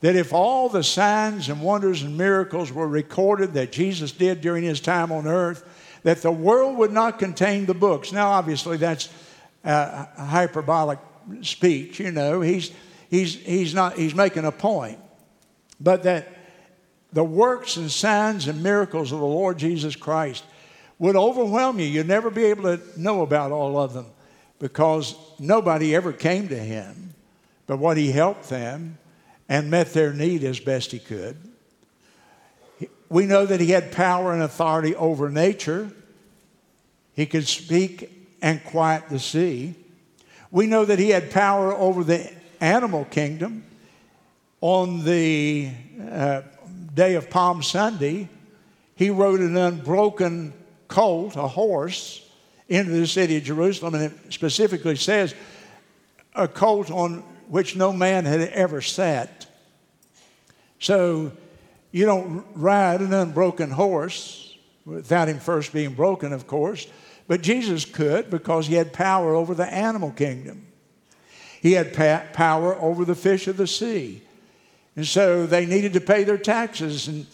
that 0.00 0.16
if 0.16 0.32
all 0.32 0.68
the 0.68 0.82
signs 0.82 1.48
and 1.48 1.62
wonders 1.62 2.02
and 2.02 2.16
miracles 2.16 2.72
were 2.72 2.88
recorded 2.88 3.54
that 3.54 3.72
Jesus 3.72 4.12
did 4.12 4.40
during 4.40 4.64
his 4.64 4.80
time 4.80 5.12
on 5.12 5.26
earth, 5.26 5.64
that 6.02 6.22
the 6.22 6.32
world 6.32 6.76
would 6.78 6.92
not 6.92 7.18
contain 7.18 7.66
the 7.66 7.74
books. 7.74 8.12
Now, 8.12 8.30
obviously, 8.30 8.76
that's 8.76 9.08
a 9.64 10.24
hyperbolic 10.24 10.98
speech, 11.42 12.00
you 12.00 12.10
know. 12.10 12.40
He's, 12.40 12.72
he's, 13.10 13.34
he's, 13.34 13.74
not, 13.74 13.96
he's 13.96 14.14
making 14.14 14.44
a 14.44 14.52
point. 14.52 14.98
But 15.80 16.02
that 16.04 16.28
the 17.12 17.24
works 17.24 17.76
and 17.76 17.90
signs 17.90 18.46
and 18.48 18.62
miracles 18.62 19.12
of 19.12 19.20
the 19.20 19.26
Lord 19.26 19.58
Jesus 19.58 19.96
Christ 19.96 20.44
would 20.98 21.16
overwhelm 21.16 21.80
you. 21.80 21.86
You'd 21.86 22.08
never 22.08 22.30
be 22.30 22.44
able 22.44 22.76
to 22.76 22.80
know 23.00 23.22
about 23.22 23.52
all 23.52 23.78
of 23.78 23.92
them 23.92 24.06
because 24.58 25.16
nobody 25.38 25.94
ever 25.94 26.12
came 26.12 26.48
to 26.48 26.58
him. 26.58 27.14
But 27.66 27.78
what 27.78 27.96
he 27.96 28.12
helped 28.12 28.48
them 28.48 28.98
and 29.48 29.70
met 29.70 29.92
their 29.92 30.12
need 30.12 30.44
as 30.44 30.60
best 30.60 30.92
he 30.92 30.98
could. 30.98 31.36
We 33.10 33.26
know 33.26 33.44
that 33.44 33.60
he 33.60 33.70
had 33.70 33.90
power 33.90 34.32
and 34.32 34.42
authority 34.42 34.94
over 34.94 35.28
nature. 35.28 35.90
He 37.14 37.26
could 37.26 37.46
speak 37.46 38.10
and 38.40 38.62
quiet 38.64 39.08
the 39.10 39.18
sea. 39.18 39.74
We 40.52 40.66
know 40.66 40.84
that 40.84 40.98
he 40.98 41.10
had 41.10 41.30
power 41.30 41.74
over 41.74 42.04
the 42.04 42.32
animal 42.60 43.04
kingdom. 43.04 43.64
On 44.60 45.04
the 45.04 45.70
uh, 46.08 46.42
day 46.94 47.16
of 47.16 47.30
Palm 47.30 47.62
Sunday, 47.62 48.28
he 48.94 49.10
rode 49.10 49.40
an 49.40 49.56
unbroken 49.56 50.52
colt, 50.86 51.34
a 51.34 51.48
horse, 51.48 52.24
into 52.68 52.92
the 52.92 53.06
city 53.06 53.38
of 53.38 53.42
Jerusalem, 53.42 53.94
and 53.94 54.04
it 54.04 54.32
specifically 54.32 54.96
says 54.96 55.34
a 56.34 56.46
colt 56.46 56.90
on 56.90 57.24
which 57.48 57.74
no 57.74 57.92
man 57.92 58.24
had 58.24 58.40
ever 58.40 58.80
sat. 58.80 59.46
So 60.78 61.32
you 61.90 62.06
don't 62.06 62.44
ride 62.54 63.00
an 63.00 63.12
unbroken 63.12 63.70
horse 63.70 64.56
without 64.84 65.28
him 65.28 65.38
first 65.38 65.72
being 65.72 65.94
broken, 65.94 66.32
of 66.32 66.46
course, 66.46 66.86
but 67.26 67.42
Jesus 67.42 67.84
could 67.84 68.30
because 68.30 68.66
he 68.66 68.74
had 68.74 68.92
power 68.92 69.34
over 69.34 69.54
the 69.54 69.66
animal 69.66 70.10
kingdom. 70.10 70.66
He 71.60 71.72
had 71.72 71.94
pa- 71.94 72.24
power 72.32 72.74
over 72.76 73.04
the 73.04 73.14
fish 73.14 73.46
of 73.46 73.56
the 73.56 73.66
sea. 73.66 74.22
And 74.96 75.06
so 75.06 75.46
they 75.46 75.66
needed 75.66 75.92
to 75.92 76.00
pay 76.00 76.24
their 76.24 76.38
taxes. 76.38 77.06
And 77.06 77.26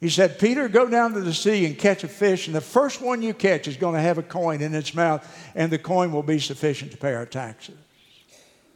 he 0.00 0.08
said, 0.08 0.38
Peter, 0.38 0.68
go 0.68 0.88
down 0.88 1.12
to 1.12 1.20
the 1.20 1.34
sea 1.34 1.66
and 1.66 1.78
catch 1.78 2.04
a 2.04 2.08
fish, 2.08 2.46
and 2.46 2.56
the 2.56 2.60
first 2.60 3.02
one 3.02 3.20
you 3.20 3.34
catch 3.34 3.68
is 3.68 3.76
going 3.76 3.94
to 3.94 4.00
have 4.00 4.16
a 4.16 4.22
coin 4.22 4.62
in 4.62 4.74
its 4.74 4.94
mouth, 4.94 5.26
and 5.54 5.70
the 5.70 5.78
coin 5.78 6.12
will 6.12 6.22
be 6.22 6.38
sufficient 6.38 6.92
to 6.92 6.96
pay 6.96 7.12
our 7.12 7.26
taxes. 7.26 7.76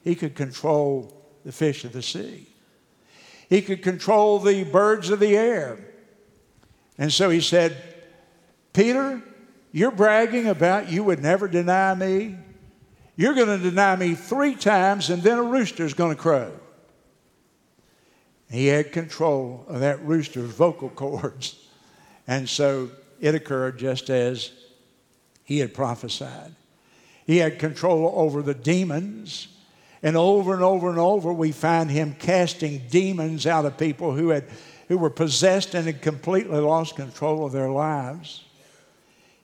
He 0.02 0.14
could 0.14 0.34
control 0.34 1.24
the 1.44 1.52
fish 1.52 1.84
of 1.84 1.92
the 1.92 2.02
sea, 2.02 2.46
he 3.48 3.62
could 3.62 3.82
control 3.82 4.38
the 4.38 4.64
birds 4.64 5.10
of 5.10 5.20
the 5.20 5.36
air. 5.36 5.78
And 6.98 7.12
so 7.12 7.30
he 7.30 7.40
said, 7.40 7.76
Peter, 8.72 9.22
you're 9.72 9.90
bragging 9.90 10.46
about 10.46 10.90
you 10.90 11.04
would 11.04 11.20
never 11.20 11.48
deny 11.48 11.94
me. 11.94 12.36
You're 13.16 13.34
going 13.34 13.58
to 13.58 13.58
deny 13.58 13.96
me 13.96 14.14
three 14.14 14.54
times, 14.54 15.10
and 15.10 15.22
then 15.22 15.38
a 15.38 15.42
rooster's 15.42 15.94
going 15.94 16.14
to 16.14 16.20
crow. 16.20 16.52
He 18.50 18.66
had 18.66 18.92
control 18.92 19.64
of 19.68 19.80
that 19.80 20.04
rooster's 20.04 20.50
vocal 20.50 20.90
cords. 20.90 21.60
And 22.26 22.48
so 22.48 22.90
it 23.20 23.34
occurred 23.34 23.78
just 23.78 24.08
as 24.08 24.50
he 25.44 25.58
had 25.58 25.74
prophesied. 25.74 26.54
He 27.26 27.36
had 27.36 27.58
control 27.58 28.14
over 28.16 28.40
the 28.40 28.54
demons. 28.54 29.48
And 30.04 30.18
over 30.18 30.52
and 30.52 30.62
over 30.62 30.90
and 30.90 30.98
over, 30.98 31.32
we 31.32 31.50
find 31.50 31.90
him 31.90 32.14
casting 32.18 32.82
demons 32.90 33.46
out 33.46 33.64
of 33.64 33.78
people 33.78 34.12
who, 34.12 34.28
had, 34.28 34.44
who 34.86 34.98
were 34.98 35.08
possessed 35.08 35.74
and 35.74 35.86
had 35.86 36.02
completely 36.02 36.60
lost 36.60 36.94
control 36.94 37.46
of 37.46 37.52
their 37.52 37.70
lives. 37.70 38.44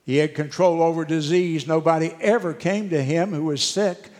He 0.05 0.18
had 0.18 0.35
control 0.35 0.83
over 0.83 1.07
disease. 1.07 1.66
Nobody 1.66 2.14
ever 2.20 2.53
came 2.53 2.90
to 2.90 3.03
him 3.03 3.33
who 3.33 3.46
was 3.46 3.62
sick 3.62 4.11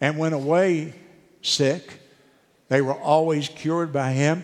and 0.00 0.18
went 0.18 0.34
away 0.34 0.94
sick. 1.42 2.00
They 2.68 2.82
were 2.82 2.98
always 2.98 3.48
cured 3.48 3.92
by 3.92 4.12
him. 4.12 4.42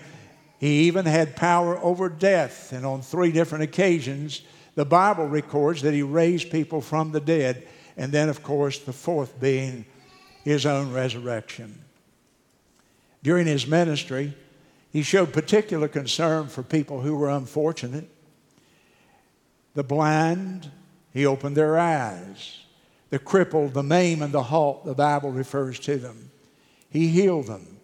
He 0.61 0.83
even 0.83 1.05
had 1.05 1.35
power 1.35 1.77
over 1.79 2.09
death, 2.09 2.73
and 2.73 2.87
on 2.87 3.03
three 3.03 3.33
different 3.33 3.64
occasions, 3.64 4.42
the 4.77 4.85
Bible 4.85 5.27
records 5.27 5.83
that 5.83 5.94
he 5.94 6.03
raised 6.03 6.53
people 6.53 6.81
from 6.81 7.11
the 7.11 7.20
dead, 7.20 7.66
and 7.97 8.12
then, 8.12 8.29
of 8.29 8.44
course, 8.44 8.79
the 8.79 8.92
fourth 8.92 9.40
being 9.40 9.85
his 10.44 10.66
own 10.66 10.92
resurrection. 10.92 11.80
During 13.22 13.46
his 13.46 13.66
ministry, 13.66 14.35
he 14.92 15.02
showed 15.02 15.33
particular 15.33 15.88
concern 15.88 16.48
for 16.48 16.62
people 16.62 17.00
who 17.00 17.16
were 17.16 17.30
unfortunate. 17.30 18.09
The 19.74 19.83
blind, 19.83 20.70
he 21.12 21.24
opened 21.24 21.57
their 21.57 21.78
eyes. 21.78 22.61
The 23.09 23.18
crippled, 23.18 23.72
the 23.72 23.83
maimed, 23.83 24.22
and 24.22 24.33
the 24.33 24.42
halt, 24.42 24.85
the 24.85 24.94
Bible 24.94 25.33
refers 25.33 25.78
to 25.80 25.96
them. 25.96 26.30
He 26.90 27.09
healed 27.09 27.46
them. 27.46 27.78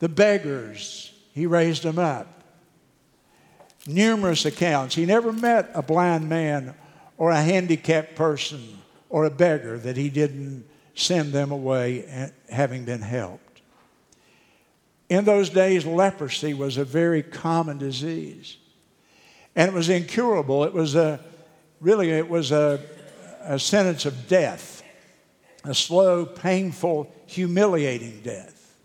The 0.00 0.08
beggars, 0.08 1.12
he 1.32 1.46
raised 1.46 1.84
them 1.84 1.98
up. 1.98 2.42
Numerous 3.86 4.44
accounts. 4.44 4.96
He 4.96 5.06
never 5.06 5.32
met 5.32 5.70
a 5.74 5.82
blind 5.82 6.28
man 6.28 6.74
or 7.16 7.30
a 7.30 7.40
handicapped 7.40 8.16
person 8.16 8.78
or 9.08 9.24
a 9.24 9.30
beggar 9.30 9.78
that 9.78 9.96
he 9.96 10.10
didn't 10.10 10.66
send 10.94 11.32
them 11.32 11.50
away 11.50 12.30
having 12.50 12.84
been 12.84 13.02
helped. 13.02 13.60
In 15.08 15.24
those 15.24 15.50
days, 15.50 15.84
leprosy 15.84 16.54
was 16.54 16.76
a 16.76 16.84
very 16.84 17.22
common 17.22 17.78
disease. 17.78 18.56
And 19.54 19.68
it 19.70 19.74
was 19.74 19.88
incurable. 19.88 20.64
It 20.64 20.72
was 20.72 20.94
a, 20.94 21.20
really, 21.80 22.10
it 22.10 22.28
was 22.28 22.50
a, 22.50 22.80
a 23.42 23.58
sentence 23.58 24.06
of 24.06 24.26
death, 24.26 24.82
a 25.64 25.74
slow, 25.74 26.26
painful, 26.26 27.12
humiliating 27.26 28.20
death. 28.22 28.76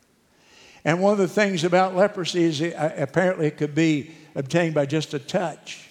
And 0.85 1.01
one 1.01 1.13
of 1.13 1.17
the 1.17 1.27
things 1.27 1.63
about 1.63 1.95
leprosy 1.95 2.43
is 2.43 2.61
it, 2.61 2.73
uh, 2.73 2.91
apparently 2.97 3.47
it 3.47 3.57
could 3.57 3.75
be 3.75 4.11
obtained 4.35 4.73
by 4.75 4.85
just 4.85 5.13
a 5.13 5.19
touch. 5.19 5.89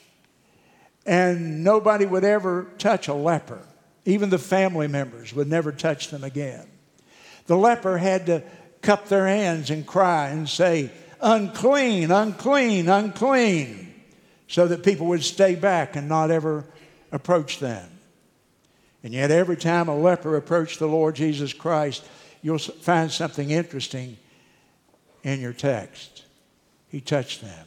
And 1.05 1.65
nobody 1.65 2.07
would 2.07 2.25
ever 2.25 2.69
touch 2.79 3.09
a 3.09 3.15
leper. 3.15 3.61
Even 4.09 4.31
the 4.31 4.39
family 4.39 4.89
members 4.89 5.35
would 5.35 5.49
never 5.49 5.71
touch 5.71 6.09
them 6.09 6.25
again. 6.25 6.67
The 7.45 7.59
leper 7.59 7.99
had 7.99 8.25
to 8.25 8.43
cup 8.81 9.09
their 9.09 9.27
hands 9.27 9.69
and 9.69 9.87
cry 9.87 10.31
and 10.31 10.49
say, 10.49 10.91
unclean, 11.21 12.11
unclean, 12.11 12.89
unclean, 12.89 13.93
so 14.47 14.67
that 14.67 14.83
people 14.83 15.09
would 15.09 15.23
stay 15.23 15.57
back 15.57 15.95
and 15.95 16.09
not 16.09 16.31
ever 16.31 16.65
approach 17.13 17.59
them. 17.59 17.87
And 19.03 19.13
yet, 19.13 19.31
every 19.31 19.59
time 19.59 19.89
a 19.89 19.99
leper 19.99 20.37
approached 20.39 20.79
the 20.79 20.89
Lord 20.89 21.15
Jesus 21.15 21.53
Christ, 21.53 22.03
you'll 22.41 22.57
find 22.57 23.13
something 23.13 23.51
interesting 23.51 24.17
in 25.23 25.39
your 25.39 25.53
text. 25.53 26.25
He 26.89 27.03
touched 27.03 27.43
them, 27.43 27.67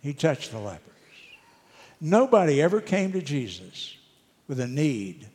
He 0.00 0.14
touched 0.14 0.50
the 0.50 0.58
lepers. 0.58 0.90
Nobody 2.00 2.60
ever 2.60 2.80
came 2.80 3.12
to 3.12 3.22
Jesus 3.22 3.98
with 4.52 4.60
a 4.60 4.68
need, 4.68 5.26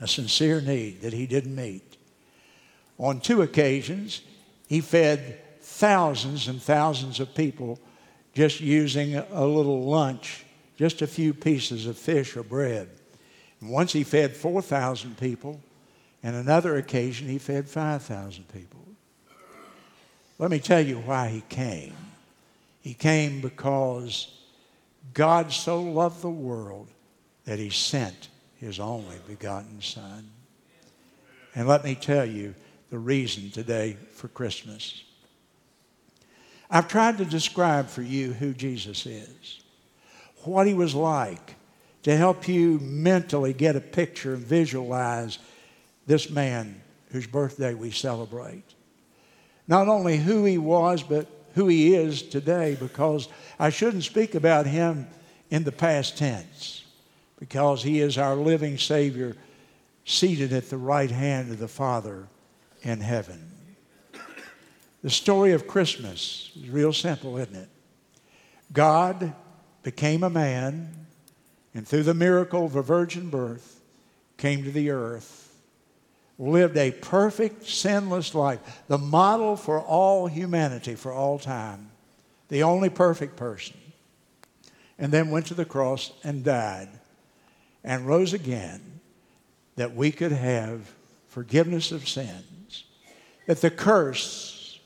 a 0.00 0.06
sincere 0.06 0.60
need 0.60 1.00
that 1.00 1.12
he 1.12 1.26
didn't 1.26 1.56
meet. 1.56 1.96
On 2.96 3.18
two 3.18 3.42
occasions, 3.42 4.22
he 4.68 4.80
fed 4.80 5.40
thousands 5.60 6.46
and 6.46 6.62
thousands 6.62 7.18
of 7.18 7.34
people 7.34 7.80
just 8.34 8.60
using 8.60 9.16
a 9.16 9.44
little 9.44 9.86
lunch, 9.86 10.44
just 10.76 11.02
a 11.02 11.06
few 11.08 11.34
pieces 11.34 11.86
of 11.86 11.98
fish 11.98 12.36
or 12.36 12.44
bread. 12.44 12.88
And 13.60 13.70
once 13.70 13.92
he 13.92 14.04
fed 14.04 14.36
4,000 14.36 15.18
people, 15.18 15.60
and 16.22 16.36
another 16.36 16.76
occasion 16.76 17.26
he 17.26 17.38
fed 17.38 17.68
5,000 17.68 18.44
people. 18.52 18.84
Let 20.38 20.52
me 20.52 20.60
tell 20.60 20.80
you 20.80 20.98
why 20.98 21.26
he 21.26 21.40
came. 21.48 21.96
He 22.82 22.94
came 22.94 23.40
because 23.40 24.32
God 25.12 25.50
so 25.50 25.82
loved 25.82 26.22
the 26.22 26.30
world 26.30 26.86
that 27.48 27.58
he 27.58 27.70
sent 27.70 28.28
his 28.58 28.78
only 28.78 29.16
begotten 29.26 29.80
Son. 29.80 30.28
And 31.54 31.66
let 31.66 31.82
me 31.82 31.94
tell 31.94 32.26
you 32.26 32.54
the 32.90 32.98
reason 32.98 33.50
today 33.50 33.96
for 34.12 34.28
Christmas. 34.28 35.02
I've 36.70 36.88
tried 36.88 37.16
to 37.16 37.24
describe 37.24 37.88
for 37.88 38.02
you 38.02 38.34
who 38.34 38.52
Jesus 38.52 39.06
is, 39.06 39.62
what 40.44 40.66
he 40.66 40.74
was 40.74 40.94
like, 40.94 41.54
to 42.02 42.14
help 42.14 42.46
you 42.46 42.80
mentally 42.80 43.54
get 43.54 43.76
a 43.76 43.80
picture 43.80 44.34
and 44.34 44.44
visualize 44.44 45.38
this 46.06 46.28
man 46.28 46.78
whose 47.12 47.26
birthday 47.26 47.72
we 47.72 47.90
celebrate 47.90 48.74
not 49.66 49.88
only 49.88 50.18
who 50.18 50.44
he 50.44 50.58
was, 50.58 51.02
but 51.02 51.26
who 51.54 51.68
he 51.68 51.94
is 51.94 52.22
today, 52.22 52.76
because 52.78 53.28
I 53.58 53.70
shouldn't 53.70 54.04
speak 54.04 54.34
about 54.34 54.66
him 54.66 55.06
in 55.50 55.64
the 55.64 55.72
past 55.72 56.18
tense, 56.18 56.77
because 57.38 57.82
he 57.82 58.00
is 58.00 58.18
our 58.18 58.34
living 58.34 58.78
Savior 58.78 59.36
seated 60.04 60.52
at 60.52 60.70
the 60.70 60.76
right 60.76 61.10
hand 61.10 61.50
of 61.50 61.58
the 61.58 61.68
Father 61.68 62.26
in 62.82 63.00
heaven. 63.00 63.50
The 65.02 65.10
story 65.10 65.52
of 65.52 65.66
Christmas 65.66 66.50
is 66.56 66.68
real 66.68 66.92
simple, 66.92 67.36
isn't 67.38 67.54
it? 67.54 67.68
God 68.72 69.32
became 69.82 70.22
a 70.22 70.30
man, 70.30 71.06
and 71.74 71.86
through 71.86 72.02
the 72.02 72.14
miracle 72.14 72.64
of 72.64 72.74
a 72.74 72.82
virgin 72.82 73.30
birth, 73.30 73.80
came 74.36 74.64
to 74.64 74.70
the 74.70 74.90
earth 74.90 75.48
lived 76.38 76.76
a 76.76 76.92
perfect, 76.92 77.66
sinless 77.66 78.34
life, 78.34 78.82
the 78.86 78.98
model 78.98 79.56
for 79.56 79.80
all 79.80 80.28
humanity 80.28 80.94
for 80.94 81.12
all 81.12 81.38
time, 81.38 81.90
the 82.48 82.62
only 82.62 82.88
perfect 82.88 83.36
person, 83.36 83.76
and 84.98 85.12
then 85.12 85.30
went 85.30 85.46
to 85.46 85.54
the 85.54 85.64
cross 85.64 86.12
and 86.22 86.44
died 86.44 86.88
and 87.88 88.06
rose 88.06 88.34
again 88.34 89.00
that 89.76 89.96
we 89.96 90.12
could 90.12 90.30
have 90.30 90.94
forgiveness 91.28 91.90
of 91.90 92.06
sins, 92.06 92.84
that 93.46 93.62
the 93.62 93.70
curse 93.70 94.78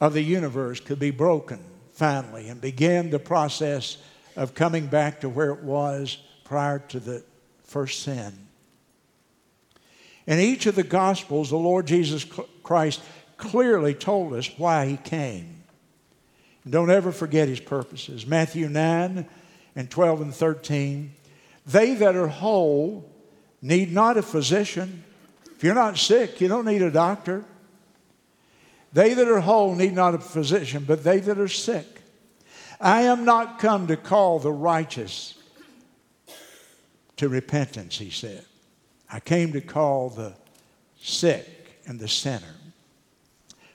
of 0.00 0.14
the 0.14 0.22
universe 0.22 0.80
could 0.80 0.98
be 0.98 1.12
broken 1.12 1.60
finally 1.92 2.48
and 2.48 2.60
began 2.60 3.08
the 3.08 3.20
process 3.20 3.98
of 4.34 4.52
coming 4.52 4.88
back 4.88 5.20
to 5.20 5.28
where 5.28 5.52
it 5.52 5.62
was 5.62 6.18
prior 6.42 6.80
to 6.80 6.98
the 6.98 7.22
first 7.62 8.02
sin. 8.02 8.32
In 10.26 10.40
each 10.40 10.66
of 10.66 10.74
the 10.74 10.82
Gospels, 10.82 11.50
the 11.50 11.56
Lord 11.56 11.86
Jesus 11.86 12.26
Christ 12.64 13.00
clearly 13.36 13.94
told 13.94 14.32
us 14.32 14.50
why 14.58 14.86
he 14.86 14.96
came. 14.96 15.62
Don't 16.68 16.90
ever 16.90 17.12
forget 17.12 17.46
his 17.46 17.60
purposes. 17.60 18.26
Matthew 18.26 18.68
9 18.68 19.24
and 19.76 19.90
12 19.90 20.20
and 20.20 20.34
13. 20.34 21.12
They 21.66 21.94
that 21.94 22.14
are 22.14 22.28
whole 22.28 23.10
need 23.62 23.92
not 23.92 24.16
a 24.16 24.22
physician. 24.22 25.04
If 25.56 25.64
you're 25.64 25.74
not 25.74 25.96
sick, 25.96 26.40
you 26.40 26.48
don't 26.48 26.66
need 26.66 26.82
a 26.82 26.90
doctor. 26.90 27.44
They 28.92 29.14
that 29.14 29.26
are 29.26 29.40
whole 29.40 29.74
need 29.74 29.94
not 29.94 30.14
a 30.14 30.18
physician, 30.18 30.84
but 30.86 31.02
they 31.02 31.18
that 31.20 31.38
are 31.38 31.48
sick. 31.48 31.86
I 32.80 33.02
am 33.02 33.24
not 33.24 33.58
come 33.58 33.86
to 33.86 33.96
call 33.96 34.38
the 34.38 34.52
righteous 34.52 35.34
to 37.16 37.28
repentance, 37.28 37.98
he 37.98 38.10
said. 38.10 38.44
I 39.10 39.20
came 39.20 39.52
to 39.52 39.60
call 39.60 40.10
the 40.10 40.34
sick 41.00 41.80
and 41.86 41.98
the 41.98 42.08
sinner. 42.08 42.54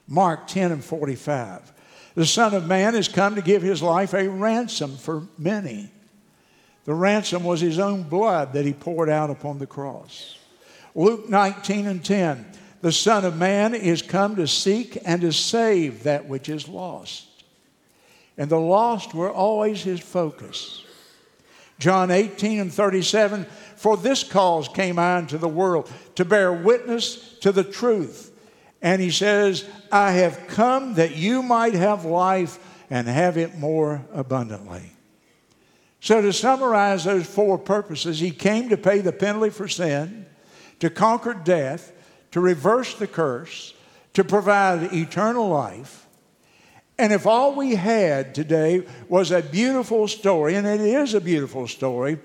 Mark 0.07 0.47
10 0.47 0.71
and 0.71 0.83
45. 0.83 1.71
The 2.15 2.25
Son 2.25 2.53
of 2.53 2.67
Man 2.67 2.95
has 2.95 3.07
come 3.07 3.35
to 3.35 3.41
give 3.41 3.61
his 3.61 3.81
life 3.81 4.13
a 4.13 4.27
ransom 4.27 4.97
for 4.97 5.23
many. 5.37 5.89
The 6.89 6.95
ransom 6.95 7.43
was 7.43 7.61
his 7.61 7.77
own 7.77 8.01
blood 8.01 8.53
that 8.53 8.65
he 8.65 8.73
poured 8.73 9.09
out 9.09 9.29
upon 9.29 9.59
the 9.59 9.67
cross. 9.67 10.39
Luke 10.95 11.29
19 11.29 11.85
and 11.85 12.03
10. 12.03 12.47
The 12.81 12.91
Son 12.91 13.25
of 13.25 13.37
Man 13.37 13.75
is 13.75 14.01
come 14.01 14.37
to 14.37 14.47
seek 14.47 14.97
and 15.05 15.21
to 15.21 15.31
save 15.31 16.01
that 16.01 16.25
which 16.25 16.49
is 16.49 16.67
lost. 16.67 17.27
And 18.39 18.49
the 18.49 18.59
lost 18.59 19.13
were 19.13 19.29
always 19.31 19.83
his 19.83 19.99
focus. 19.99 20.83
John 21.77 22.09
18 22.09 22.59
and 22.59 22.73
37 22.73 23.45
For 23.75 23.95
this 23.95 24.23
cause 24.23 24.67
came 24.67 24.97
I 24.97 25.19
into 25.19 25.37
the 25.37 25.47
world, 25.47 25.91
to 26.15 26.25
bear 26.25 26.51
witness 26.51 27.37
to 27.41 27.51
the 27.51 27.63
truth. 27.63 28.35
And 28.81 28.99
he 28.99 29.11
says, 29.11 29.63
I 29.91 30.13
have 30.13 30.47
come 30.47 30.95
that 30.95 31.15
you 31.15 31.43
might 31.43 31.75
have 31.75 32.03
life 32.03 32.57
and 32.89 33.07
have 33.07 33.37
it 33.37 33.59
more 33.59 34.03
abundantly. 34.11 34.93
So, 36.01 36.21
to 36.21 36.31
summarize 36.31 37.03
those 37.03 37.25
four 37.25 37.57
purposes, 37.57 38.19
he 38.19 38.31
came 38.31 38.69
to 38.69 38.77
pay 38.77 38.99
the 38.99 39.11
penalty 39.11 39.49
for 39.49 39.67
sin, 39.67 40.25
to 40.79 40.89
conquer 40.89 41.33
death, 41.33 41.91
to 42.31 42.39
reverse 42.39 42.95
the 42.95 43.07
curse, 43.07 43.73
to 44.13 44.23
provide 44.23 44.93
eternal 44.93 45.49
life. 45.49 46.07
And 46.97 47.13
if 47.13 47.25
all 47.25 47.55
we 47.55 47.75
had 47.75 48.35
today 48.35 48.85
was 49.07 49.31
a 49.31 49.41
beautiful 49.41 50.07
story, 50.07 50.55
and 50.55 50.67
it 50.67 50.81
is 50.81 51.13
a 51.13 51.21
beautiful 51.21 51.67
story, 51.67 52.19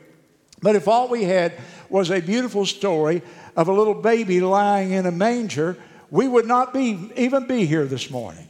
but 0.62 0.76
if 0.76 0.88
all 0.88 1.08
we 1.08 1.24
had 1.24 1.52
was 1.88 2.10
a 2.10 2.20
beautiful 2.20 2.66
story 2.66 3.22
of 3.56 3.68
a 3.68 3.72
little 3.72 3.94
baby 3.94 4.40
lying 4.40 4.92
in 4.92 5.06
a 5.06 5.12
manger, 5.12 5.76
we 6.10 6.26
would 6.26 6.46
not 6.46 6.72
be, 6.72 7.10
even 7.16 7.46
be 7.46 7.66
here 7.66 7.84
this 7.84 8.10
morning. 8.10 8.48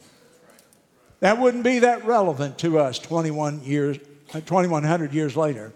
That 1.21 1.39
wouldn't 1.39 1.65
be 1.65 1.81
that 1.81 2.05
relevant 2.05 2.59
to 2.59 2.79
us 2.79 2.99
21 2.99 3.65
years, 3.65 3.99
2100 4.29 5.13
years 5.13 5.37
later. 5.37 5.73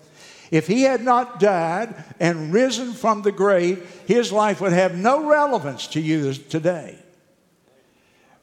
If 0.50 0.66
he 0.66 0.82
had 0.82 1.02
not 1.02 1.40
died 1.40 1.94
and 2.18 2.52
risen 2.52 2.92
from 2.92 3.22
the 3.22 3.32
grave, 3.32 4.02
his 4.06 4.32
life 4.32 4.60
would 4.60 4.72
have 4.72 4.96
no 4.96 5.28
relevance 5.28 5.86
to 5.88 6.00
you 6.00 6.32
today. 6.32 6.98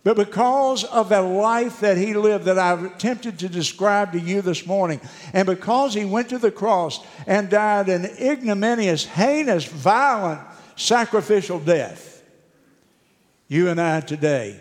But 0.04 0.18
because 0.18 0.84
of 0.84 1.10
the 1.10 1.22
life 1.22 1.80
that 1.80 1.98
he 1.98 2.14
lived 2.14 2.46
that 2.46 2.60
I've 2.60 2.84
attempted 2.84 3.40
to 3.40 3.50
describe 3.50 4.12
to 4.12 4.20
you 4.20 4.44
this 4.44 4.68
morning, 4.68 5.02
and 5.34 5.48
because 5.48 5.96
he 5.96 6.06
went 6.06 6.30
to 6.30 6.38
the 6.38 6.52
cross 6.52 7.04
and 7.26 7.50
died 7.50 7.90
an 7.90 8.06
ignominious, 8.06 9.04
heinous, 9.04 9.66
violent, 9.66 10.42
sacrificial 10.76 11.60
death, 11.60 12.24
you 13.48 13.70
and 13.70 13.82
I 13.82 14.02
today 14.02 14.60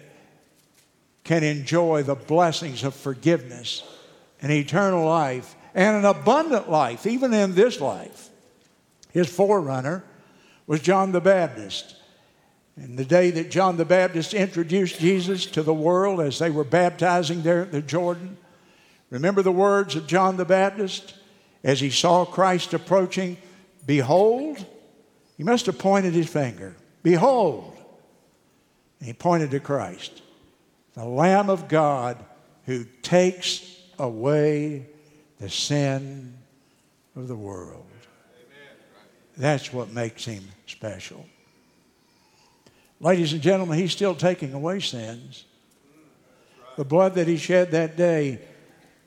can 1.24 1.42
enjoy 1.42 2.04
the 2.04 2.14
blessings 2.14 2.82
of 2.82 2.94
forgiveness 2.94 3.82
and 4.44 4.52
eternal 4.52 5.06
life 5.06 5.56
and 5.74 5.96
an 5.96 6.04
abundant 6.04 6.70
life, 6.70 7.06
even 7.06 7.32
in 7.32 7.54
this 7.54 7.80
life. 7.80 8.28
His 9.10 9.34
forerunner 9.34 10.04
was 10.66 10.82
John 10.82 11.12
the 11.12 11.20
Baptist. 11.22 11.96
And 12.76 12.98
the 12.98 13.06
day 13.06 13.30
that 13.30 13.50
John 13.50 13.78
the 13.78 13.86
Baptist 13.86 14.34
introduced 14.34 15.00
Jesus 15.00 15.46
to 15.46 15.62
the 15.62 15.72
world 15.72 16.20
as 16.20 16.38
they 16.38 16.50
were 16.50 16.62
baptizing 16.62 17.40
there 17.40 17.62
at 17.62 17.72
the 17.72 17.80
Jordan, 17.80 18.36
remember 19.08 19.40
the 19.40 19.50
words 19.50 19.96
of 19.96 20.06
John 20.06 20.36
the 20.36 20.44
Baptist 20.44 21.14
as 21.62 21.80
he 21.80 21.88
saw 21.88 22.26
Christ 22.26 22.74
approaching? 22.74 23.38
Behold, 23.86 24.62
he 25.38 25.42
must 25.42 25.64
have 25.64 25.78
pointed 25.78 26.12
his 26.12 26.28
finger. 26.28 26.76
Behold, 27.02 27.78
and 29.00 29.06
he 29.06 29.14
pointed 29.14 29.52
to 29.52 29.60
Christ, 29.60 30.20
the 30.92 31.06
Lamb 31.06 31.48
of 31.48 31.66
God 31.66 32.22
who 32.66 32.84
takes 33.00 33.73
away 33.98 34.86
the 35.40 35.48
sin 35.48 36.34
of 37.16 37.28
the 37.28 37.36
world. 37.36 37.86
That's 39.36 39.72
what 39.72 39.92
makes 39.92 40.24
him 40.24 40.44
special. 40.66 41.26
Ladies 43.00 43.32
and 43.32 43.42
gentlemen, 43.42 43.78
he's 43.78 43.92
still 43.92 44.14
taking 44.14 44.52
away 44.52 44.80
sins. 44.80 45.44
The 46.76 46.84
blood 46.84 47.14
that 47.14 47.28
he 47.28 47.36
shed 47.36 47.72
that 47.72 47.96
day 47.96 48.40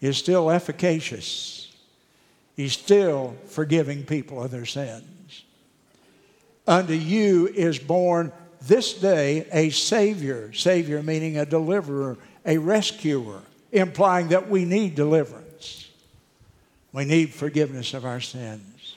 is 0.01 0.17
still 0.17 0.51
efficacious. 0.51 1.73
He's 2.55 2.73
still 2.73 3.35
forgiving 3.47 4.03
people 4.03 4.43
of 4.43 4.51
their 4.51 4.65
sins. 4.65 5.43
Unto 6.67 6.93
you 6.93 7.47
is 7.47 7.79
born 7.79 8.31
this 8.61 8.93
day 8.93 9.47
a 9.51 9.69
Savior, 9.69 10.51
Savior 10.53 11.01
meaning 11.01 11.37
a 11.37 11.45
deliverer, 11.45 12.17
a 12.45 12.57
rescuer, 12.57 13.41
implying 13.71 14.29
that 14.29 14.49
we 14.49 14.65
need 14.65 14.95
deliverance. 14.95 15.89
We 16.93 17.05
need 17.05 17.33
forgiveness 17.33 17.93
of 17.93 18.05
our 18.05 18.21
sins. 18.21 18.95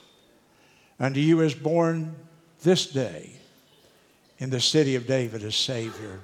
Unto 0.99 1.21
you 1.21 1.41
is 1.41 1.55
born 1.55 2.15
this 2.63 2.87
day 2.87 3.33
in 4.39 4.51
the 4.51 4.61
city 4.61 4.97
of 4.97 5.07
David 5.07 5.43
a 5.43 5.53
Savior, 5.53 6.21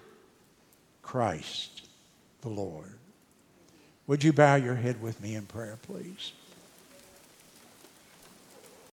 Christ 1.03 1.83
the 2.43 2.49
Lord. 2.49 2.93
Would 4.07 4.23
you 4.23 4.33
bow 4.33 4.55
your 4.55 4.77
head 4.77 5.03
with 5.03 5.21
me 5.21 5.35
in 5.35 5.47
prayer, 5.47 5.79
please? 5.83 6.33